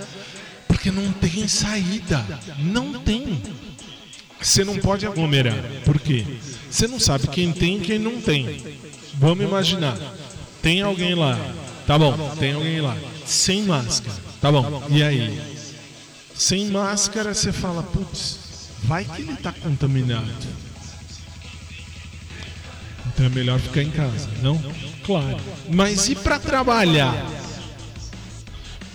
[0.68, 2.26] porque não tem saída.
[2.58, 3.42] Não tem.
[4.42, 5.58] Você não pode aglomerar.
[5.84, 6.26] Por quê?
[6.70, 8.80] Você não sabe quem tem e quem não tem.
[9.16, 9.98] Vamos imaginar.
[10.62, 11.38] Tem alguém lá.
[11.86, 12.96] Tá bom, tem alguém lá.
[13.26, 14.16] Sem máscara.
[14.40, 14.84] Tá bom.
[14.90, 15.42] E aí?
[16.34, 18.38] Sem máscara você fala, putz,
[18.84, 20.32] vai que ele tá contaminado.
[23.08, 24.58] Então é melhor ficar em casa, não?
[25.04, 25.38] Claro.
[25.70, 27.14] Mas e para trabalhar?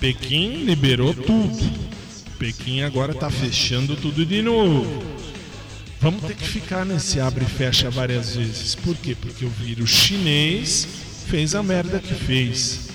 [0.00, 1.84] Pequim liberou tudo.
[2.38, 5.02] Pequim agora está fechando tudo de novo.
[6.00, 8.74] Vamos ter que ficar nesse abre e fecha várias vezes.
[8.74, 9.14] Por quê?
[9.14, 10.86] Porque o vírus chinês
[11.26, 12.88] fez a merda que fez.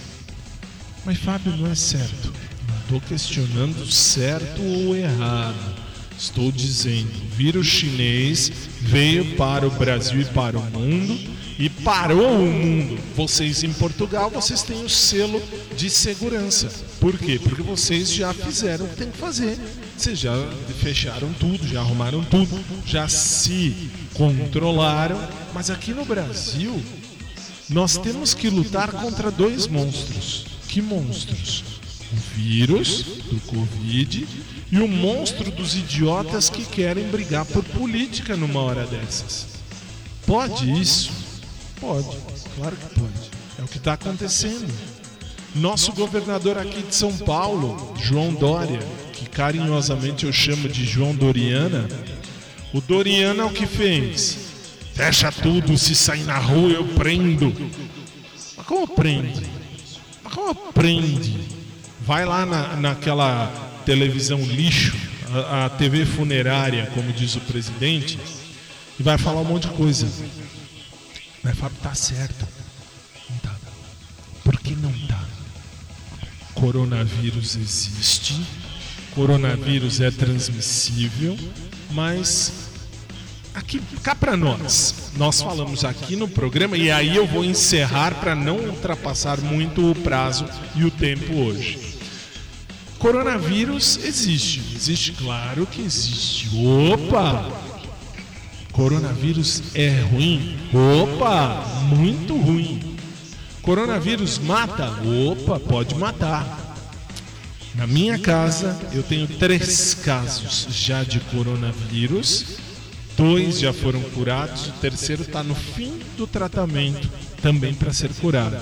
[1.06, 2.32] Mas Fábio, não é certo.
[2.68, 5.79] Não estou questionando certo ou errado.
[6.20, 8.52] Estou dizendo, o vírus chinês
[8.82, 11.18] veio para o Brasil e para o mundo
[11.58, 13.00] e parou o mundo.
[13.16, 15.42] Vocês em Portugal, vocês têm o selo
[15.78, 16.70] de segurança.
[17.00, 17.40] Por quê?
[17.42, 19.58] Porque vocês já fizeram o que tem que fazer.
[19.98, 20.34] Vocês já
[20.82, 25.18] fecharam tudo, já arrumaram tudo, já se controlaram.
[25.54, 26.84] Mas aqui no Brasil,
[27.70, 30.46] nós temos que lutar contra dois monstros.
[30.68, 31.64] Que monstros?
[32.12, 34.28] O vírus do Covid
[34.72, 39.48] e o monstro dos idiotas que querem brigar por política numa hora dessas.
[40.26, 41.12] Pode isso?
[41.80, 42.18] Pode,
[42.56, 43.32] claro que pode.
[43.58, 44.72] É o que está acontecendo.
[45.56, 48.80] Nosso governador aqui de São Paulo, João Dória,
[49.14, 51.88] que carinhosamente eu chamo de João Doriana,
[52.72, 54.38] o Doriana é o que fez?
[54.94, 57.52] Fecha tudo, se sair na rua eu prendo.
[58.56, 59.50] Mas como prende?
[60.24, 61.48] Mas como prende?
[62.02, 64.96] Vai lá na, naquela televisão lixo,
[65.32, 68.20] a, a TV funerária, como diz o presidente,
[69.00, 70.08] e vai falar um monte de coisa.
[71.44, 72.48] Mas Fábio tá certo.
[73.30, 73.56] Não tá.
[74.44, 75.24] Por que não tá?
[76.54, 78.36] Coronavírus existe,
[79.16, 81.38] coronavírus é transmissível,
[81.92, 82.52] mas
[83.54, 88.36] aqui cá para nós, nós falamos aqui no programa e aí eu vou encerrar para
[88.36, 91.99] não ultrapassar muito o prazo e o tempo hoje.
[93.00, 96.50] Coronavírus existe, existe, claro que existe.
[96.94, 97.50] Opa!
[98.74, 100.58] Coronavírus é ruim?
[100.74, 102.98] Opa, muito ruim.
[103.62, 104.92] Coronavírus mata?
[105.32, 106.76] Opa, pode matar.
[107.74, 112.58] Na minha casa, eu tenho três casos já de coronavírus.
[113.16, 117.10] Dois já foram curados, o terceiro está no fim do tratamento,
[117.42, 118.58] também para ser curado.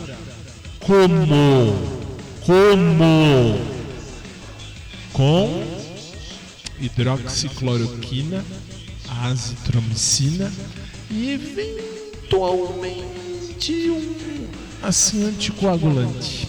[0.79, 1.75] Como?
[2.45, 3.76] Como?
[5.17, 5.49] Com
[6.79, 8.45] hidroxicloroquina,
[9.23, 10.53] azitromicina
[11.09, 14.47] e eventualmente um
[14.83, 16.47] assim anticoagulante.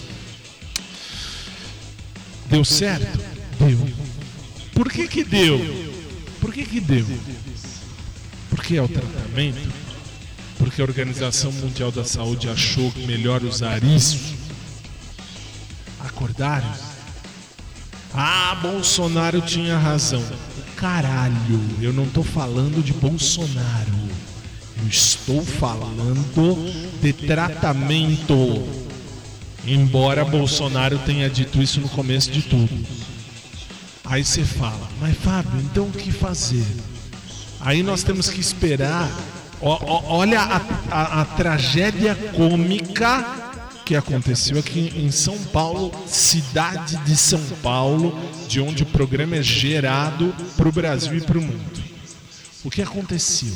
[2.50, 3.18] Deu certo?
[3.58, 3.88] Deu.
[4.74, 5.58] Por que que deu?
[6.38, 7.06] Por que que deu?
[8.50, 9.72] Porque é o tratamento?
[10.58, 14.36] Porque a Organização Mundial da Saúde achou melhor usar isso?
[16.00, 16.87] Acordaram?
[18.20, 20.24] Ah, Bolsonaro tinha razão.
[20.74, 23.94] Caralho, eu não tô falando de Bolsonaro.
[24.82, 26.58] Eu estou falando
[27.00, 28.66] de tratamento.
[29.64, 32.84] Embora Bolsonaro tenha dito isso no começo de tudo.
[34.04, 36.66] Aí você fala, mas Fábio, então o que fazer?
[37.60, 39.08] Aí nós temos que esperar.
[39.60, 40.60] Ó, ó, olha a,
[40.90, 43.47] a, a tragédia cômica
[43.88, 48.14] que aconteceu aqui em São Paulo, cidade de São Paulo,
[48.46, 51.82] de onde o programa é gerado para o Brasil e para o mundo.
[52.62, 53.54] O que aconteceu?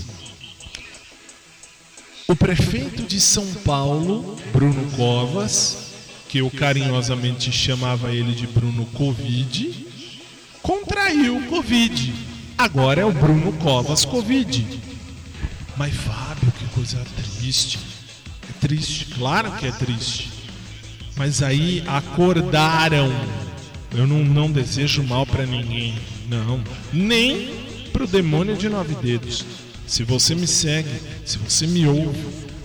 [2.26, 5.92] O prefeito de São Paulo, Bruno Covas,
[6.30, 9.86] que eu carinhosamente chamava ele de Bruno Covid,
[10.62, 12.14] contraiu o Covid.
[12.56, 14.80] Agora é o Bruno Covas Covid.
[15.76, 17.91] Mas Fábio, que coisa triste.
[18.48, 20.30] É triste, claro que é triste.
[21.16, 23.10] Mas aí acordaram.
[23.94, 25.94] Eu não, não desejo mal para ninguém,
[26.28, 26.62] não.
[26.92, 27.54] Nem
[27.92, 29.44] pro demônio de nove dedos.
[29.86, 30.88] Se você me segue,
[31.24, 32.18] se você me ouve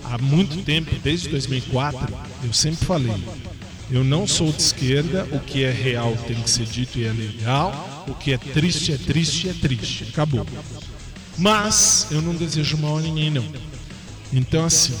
[0.04, 2.08] há muito tempo, desde 2004,
[2.42, 3.22] eu sempre falei:
[3.90, 7.12] eu não sou de esquerda, o que é real tem que ser dito e é
[7.12, 10.04] legal, o que é triste é triste é triste.
[10.10, 10.46] Acabou.
[11.36, 13.44] Mas eu não desejo mal a ninguém, não.
[14.32, 14.94] Então, assim,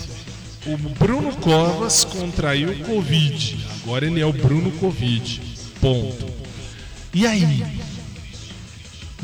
[0.66, 3.66] o Bruno Covas contraiu Covid.
[3.82, 5.40] Agora ele é o Bruno Covid.
[5.80, 6.26] Ponto.
[7.14, 7.64] E aí?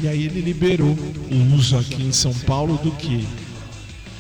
[0.01, 3.27] E aí ele liberou o uso aqui em São Paulo do que?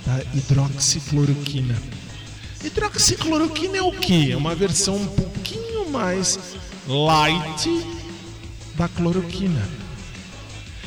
[0.06, 1.80] Da hidroxicloroquina.
[2.62, 4.32] Hidroxicloroquina é o que?
[4.32, 6.38] É uma versão um pouquinho mais
[6.86, 7.68] light
[8.74, 9.68] da cloroquina.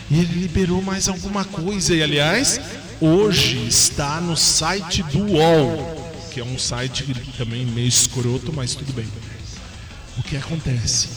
[0.10, 1.94] E ele liberou mais alguma coisa.
[1.94, 2.60] E aliás,
[3.02, 5.97] hoje está no site do UOL,
[6.38, 7.04] que é um site
[7.36, 9.08] também meio escroto, mas tudo bem.
[10.20, 11.08] O que acontece?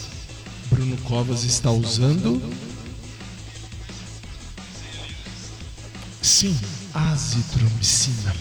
[0.67, 2.41] Bruno Covas está usando
[6.23, 6.59] Sim,
[6.91, 8.35] azitromicina.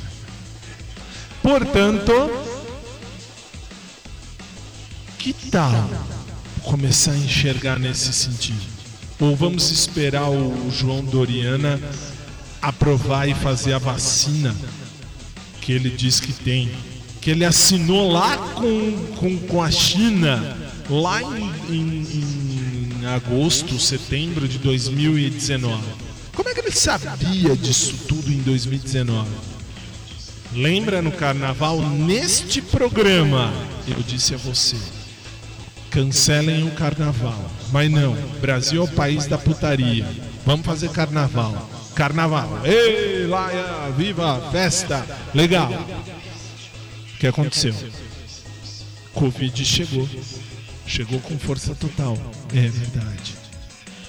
[1.42, 2.12] Portanto,
[5.18, 5.70] que tal
[6.62, 8.66] começar a enxergar nesse sentido?
[9.18, 11.78] Ou vamos esperar o João Doriana
[12.62, 14.56] aprovar e fazer a vacina
[15.60, 16.70] que ele diz que tem,
[17.20, 20.56] que ele assinou lá com, com, com a China,
[20.88, 25.82] lá em, em, em agosto, setembro de 2019.
[26.34, 29.28] Como é que ele sabia disso tudo em 2019?
[30.52, 33.52] Lembra no carnaval, neste programa,
[33.86, 34.76] eu disse a você:
[35.90, 37.50] cancelem o carnaval.
[37.72, 40.06] Mas não, Brasil é o país da putaria.
[40.46, 41.68] Vamos fazer carnaval.
[42.00, 42.62] Carnaval.
[42.64, 45.70] Ei, laia, viva, festa, legal.
[45.70, 47.74] O que aconteceu?
[49.12, 50.08] Covid chegou.
[50.86, 52.16] Chegou com força total.
[52.54, 53.34] É verdade.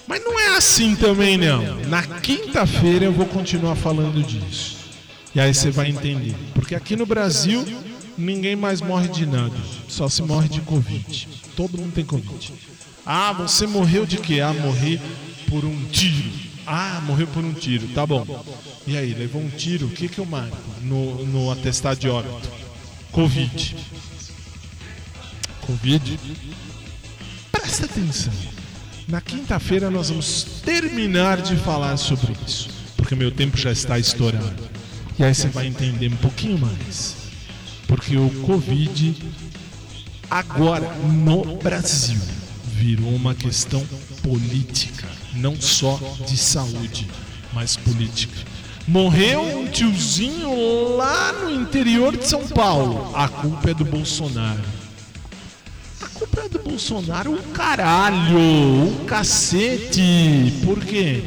[0.07, 1.81] Mas não é assim também, não.
[1.89, 4.77] Na quinta-feira eu vou continuar falando disso.
[5.35, 6.33] E aí você vai entender.
[6.53, 7.67] Porque aqui no Brasil,
[8.17, 9.57] ninguém mais morre de nada.
[9.89, 11.27] Só se morre de Covid.
[11.57, 12.53] Todo mundo tem Covid.
[13.05, 14.39] Ah, você morreu de quê?
[14.39, 14.97] Ah, morri
[15.49, 16.50] por um tiro.
[16.73, 17.85] Ah, morreu por um tiro.
[17.89, 18.25] Tá bom.
[18.87, 19.87] E aí, levou um tiro?
[19.87, 22.49] O que, que eu marco no, no atestado de óbito?
[23.11, 23.75] Covid.
[25.67, 26.19] Covid?
[27.51, 28.31] Presta atenção.
[29.05, 34.69] Na quinta-feira nós vamos terminar de falar sobre isso, porque meu tempo já está estourado.
[35.19, 37.17] E aí você vai entender um pouquinho mais.
[37.85, 39.13] Porque o Covid
[40.29, 42.21] agora no Brasil
[42.65, 43.85] virou uma questão
[44.21, 47.07] política, não só de saúde,
[47.53, 48.37] mas política.
[48.87, 53.11] Morreu um tiozinho lá no interior de São Paulo.
[53.15, 54.63] A culpa é do Bolsonaro.
[56.01, 60.53] A culpa é do Bolsonaro, o caralho, o cacete.
[60.63, 61.23] Por quê?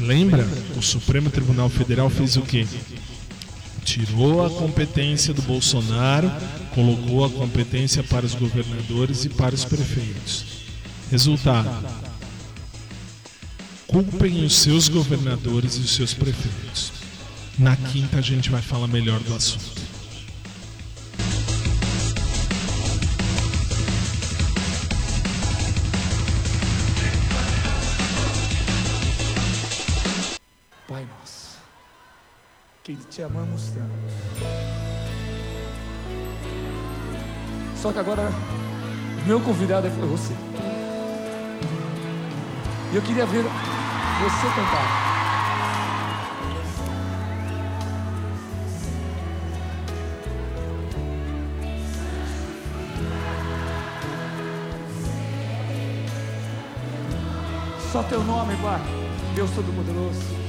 [0.00, 0.46] Lembra?
[0.76, 2.66] O Supremo Tribunal Federal fez o quê?
[3.84, 6.30] Tirou a competência do Bolsonaro,
[6.74, 10.44] colocou a competência para os governadores e para os prefeitos.
[11.10, 11.86] Resultado:
[13.86, 16.92] culpem os seus governadores e os seus prefeitos.
[17.58, 19.83] Na quinta a gente vai falar melhor do assunto.
[33.14, 33.92] Te amamos tanto.
[37.80, 38.28] Só que agora,
[39.24, 40.34] meu convidado é você.
[42.92, 45.04] E eu queria ver você cantar.
[57.92, 58.80] Só teu nome, Pai.
[59.36, 60.43] Deus Todo-Poderoso.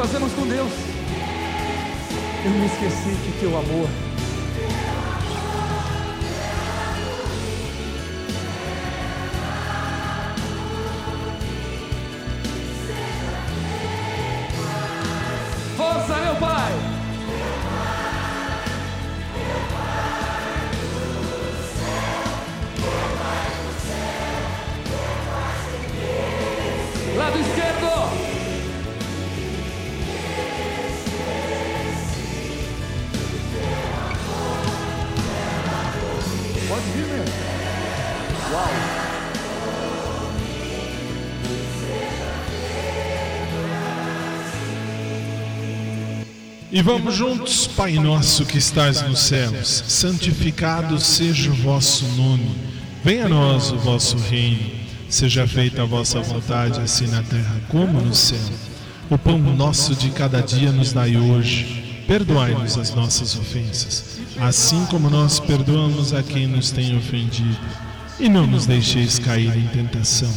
[0.00, 0.72] Fazemos com Deus.
[2.42, 4.09] Eu me esqueci que teu amor
[38.52, 39.00] Uau!
[46.72, 52.56] E vamos juntos, Pai nosso que estás nos céus, santificado seja o vosso nome.
[53.04, 54.80] Venha a nós o vosso reino.
[55.08, 58.38] Seja feita a vossa vontade, assim na terra como no céu.
[59.08, 62.04] O pão nosso de cada dia nos dai hoje.
[62.06, 67.89] Perdoai-nos as nossas ofensas, assim como nós perdoamos a quem nos tem ofendido.
[68.20, 70.30] E não nos deixeis cair em tentação,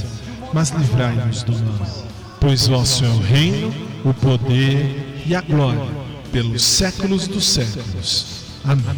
[0.54, 2.08] mas livrai-nos do mal.
[2.40, 3.74] Pois vosso é o reino,
[4.06, 8.26] o poder e a glória pelos séculos dos séculos.
[8.64, 8.98] Amém.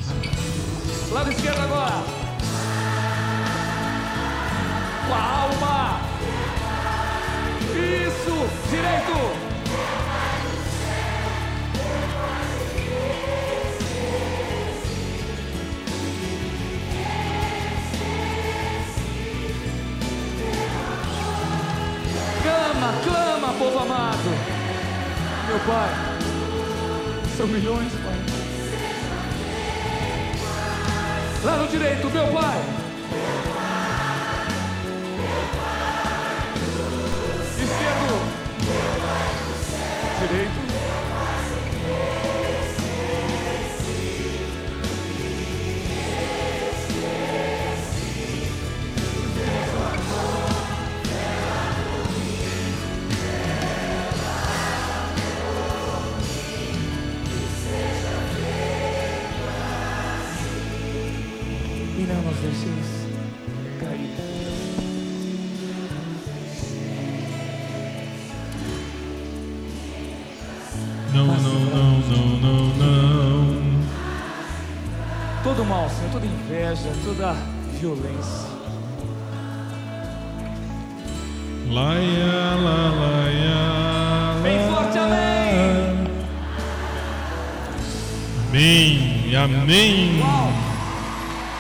[1.11, 2.03] Lado esquerdo agora.
[5.07, 6.01] Com a alma.
[7.73, 8.47] Isso.
[8.69, 9.44] Direito.
[23.57, 24.29] Povo amado.
[25.47, 25.89] Meu Pai.
[27.37, 28.19] São milhões, Pai.
[31.43, 32.61] Lá no direito, meu Pai.
[37.57, 38.15] Esquerdo.
[40.19, 40.54] Direito.
[75.67, 77.33] Mal, Senhor, toda inveja, toda
[77.79, 78.55] violência.
[81.71, 86.05] Laia, la, laia, Bem forte, amém!
[88.49, 90.23] Amém, amém.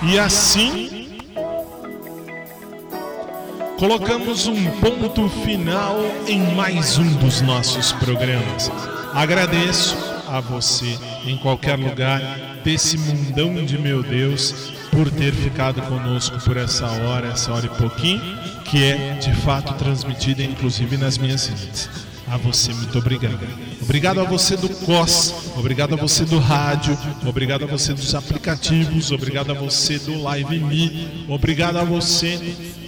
[0.03, 1.17] E assim
[3.79, 5.97] colocamos um ponto final
[6.27, 8.71] em mais um dos nossos programas.
[9.15, 12.21] Agradeço a você em qualquer lugar
[12.63, 14.53] desse mundão de meu Deus
[14.91, 18.21] por ter ficado conosco por essa hora, essa hora e pouquinho,
[18.65, 21.89] que é de fato transmitida inclusive nas minhas redes.
[22.27, 23.39] A você, muito obrigado.
[23.81, 29.11] Obrigado a você do COS, obrigado a você do rádio, obrigado a você dos aplicativos,
[29.11, 32.39] obrigado a você do Live Me, obrigado a você,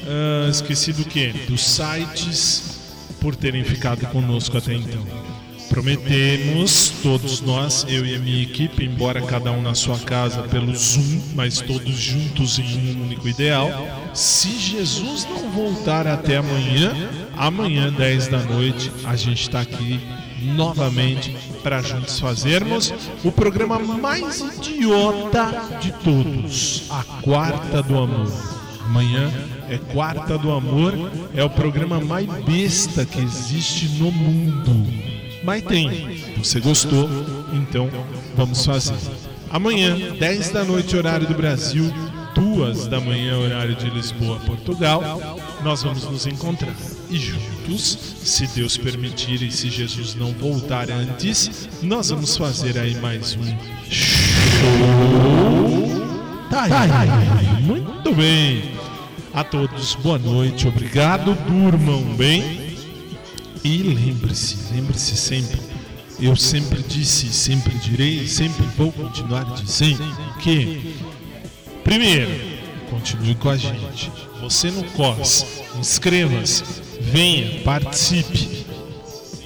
[0.07, 1.27] ah, esqueci do que?
[1.47, 2.79] Dos sites,
[3.21, 5.26] por terem ficado conosco até então.
[5.69, 10.75] Prometemos, todos nós, eu e a minha equipe, embora cada um na sua casa pelo
[10.75, 13.69] Zoom, mas todos juntos em um único ideal.
[14.13, 16.95] Se Jesus não voltar até amanhã,
[17.35, 19.99] amanhã, 10 da noite, a gente está aqui
[20.41, 22.93] novamente para juntos fazermos
[23.23, 28.31] o programa mais idiota de todos, a Quarta do Amor.
[28.85, 29.31] Amanhã
[29.69, 30.93] é Quarta do Amor,
[31.35, 35.16] é o programa mais besta que existe no mundo.
[35.47, 36.21] Mas tem.
[36.39, 37.09] Você gostou?
[37.53, 37.89] Então
[38.35, 38.97] vamos fazer.
[39.49, 41.85] Amanhã, 10 da noite, horário do Brasil,
[42.35, 46.75] 2 da manhã, horário de Lisboa, Portugal, nós vamos nos encontrar.
[47.09, 52.95] E juntos, se Deus permitir e se Jesus não voltar antes, nós vamos fazer aí
[52.95, 53.57] mais um
[53.89, 54.67] show.
[56.49, 57.63] Tá aí.
[57.63, 58.73] Muito bem.
[59.33, 62.66] A todos, boa noite, obrigado, durmam bem.
[63.63, 65.59] E lembre-se, lembre-se sempre,
[66.19, 70.03] eu sempre disse, sempre direi, sempre vou continuar dizendo
[70.39, 70.95] que,
[71.83, 72.29] primeiro,
[72.89, 74.11] continue com a gente.
[74.41, 75.45] Você no COS,
[75.79, 76.63] inscreva-se,
[77.01, 78.65] venha, participe.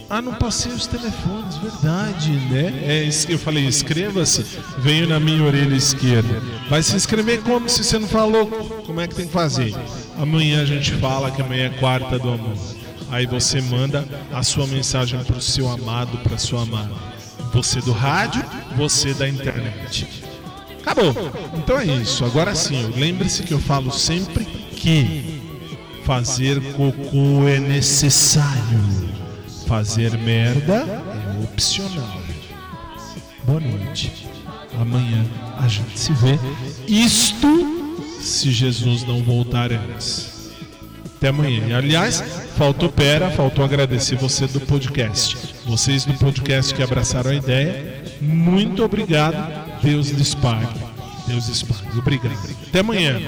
[0.10, 2.84] Ah, não passei os telefones, verdade, né?
[2.84, 4.46] É eu falei, inscreva-se,
[4.80, 6.42] venho na minha orelha esquerda.
[6.70, 8.48] Vai se inscrever como se você não falou?
[8.86, 9.74] Como é que tem que fazer?
[10.18, 12.81] Amanhã a gente fala que amanhã é quarta do amor.
[13.12, 16.96] Aí você manda a sua mensagem para o seu amado, para sua amada.
[17.54, 18.42] Você do rádio,
[18.78, 20.08] você da internet.
[20.80, 21.14] Acabou.
[21.58, 22.24] Então é isso.
[22.24, 25.42] Agora sim, lembre-se que eu falo sempre que
[26.06, 29.12] fazer cocô é necessário.
[29.68, 32.22] Fazer merda é opcional.
[33.44, 34.28] Boa noite.
[34.80, 35.26] Amanhã
[35.60, 36.40] a gente se vê.
[36.88, 40.41] Isto se Jesus não voltar antes.
[41.22, 41.78] Até amanhã.
[41.78, 42.20] Aliás,
[42.58, 45.38] faltou pera, faltou agradecer você do podcast.
[45.68, 48.02] Vocês do podcast que abraçaram a ideia.
[48.20, 49.38] Muito obrigado.
[49.84, 50.80] Deus lhes pague.
[51.28, 52.00] Deus lhes pague.
[52.00, 52.34] Obrigado.
[52.68, 53.22] Até amanhã.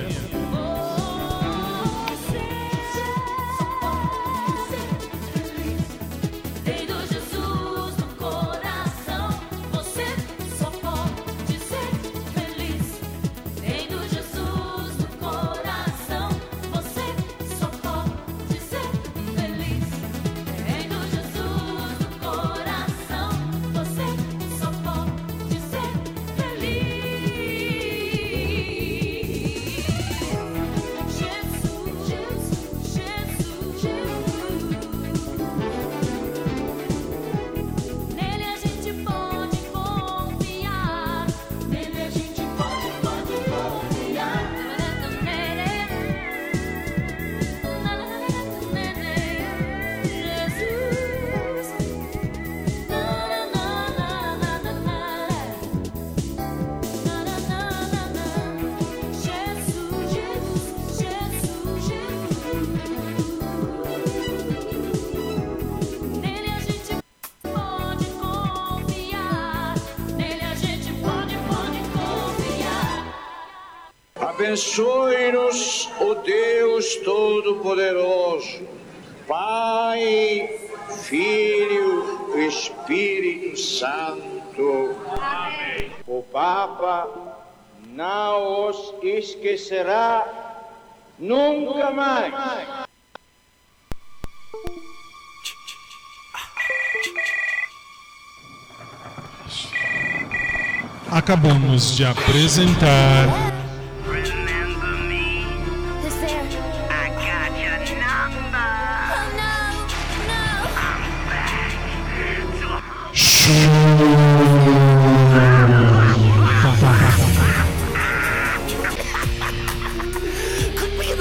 [101.12, 103.54] Acabamos de apresentar.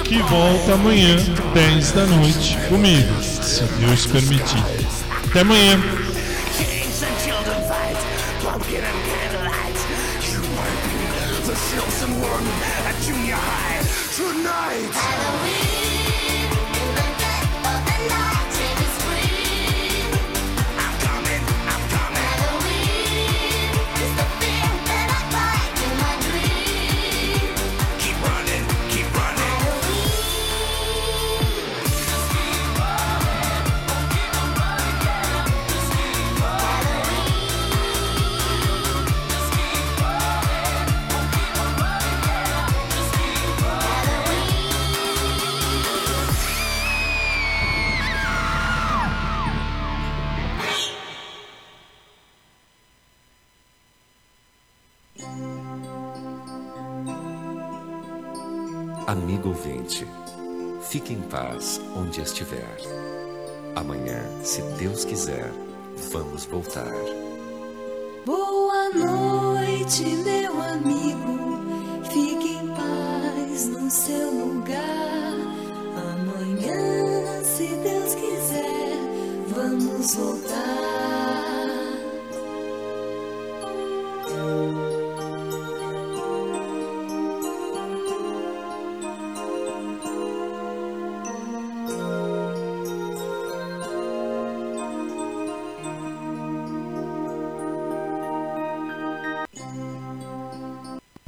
[0.05, 1.17] Que volta amanhã,
[1.53, 4.63] 10 da noite, comigo, se Deus permitir.
[5.27, 6.02] Até amanhã.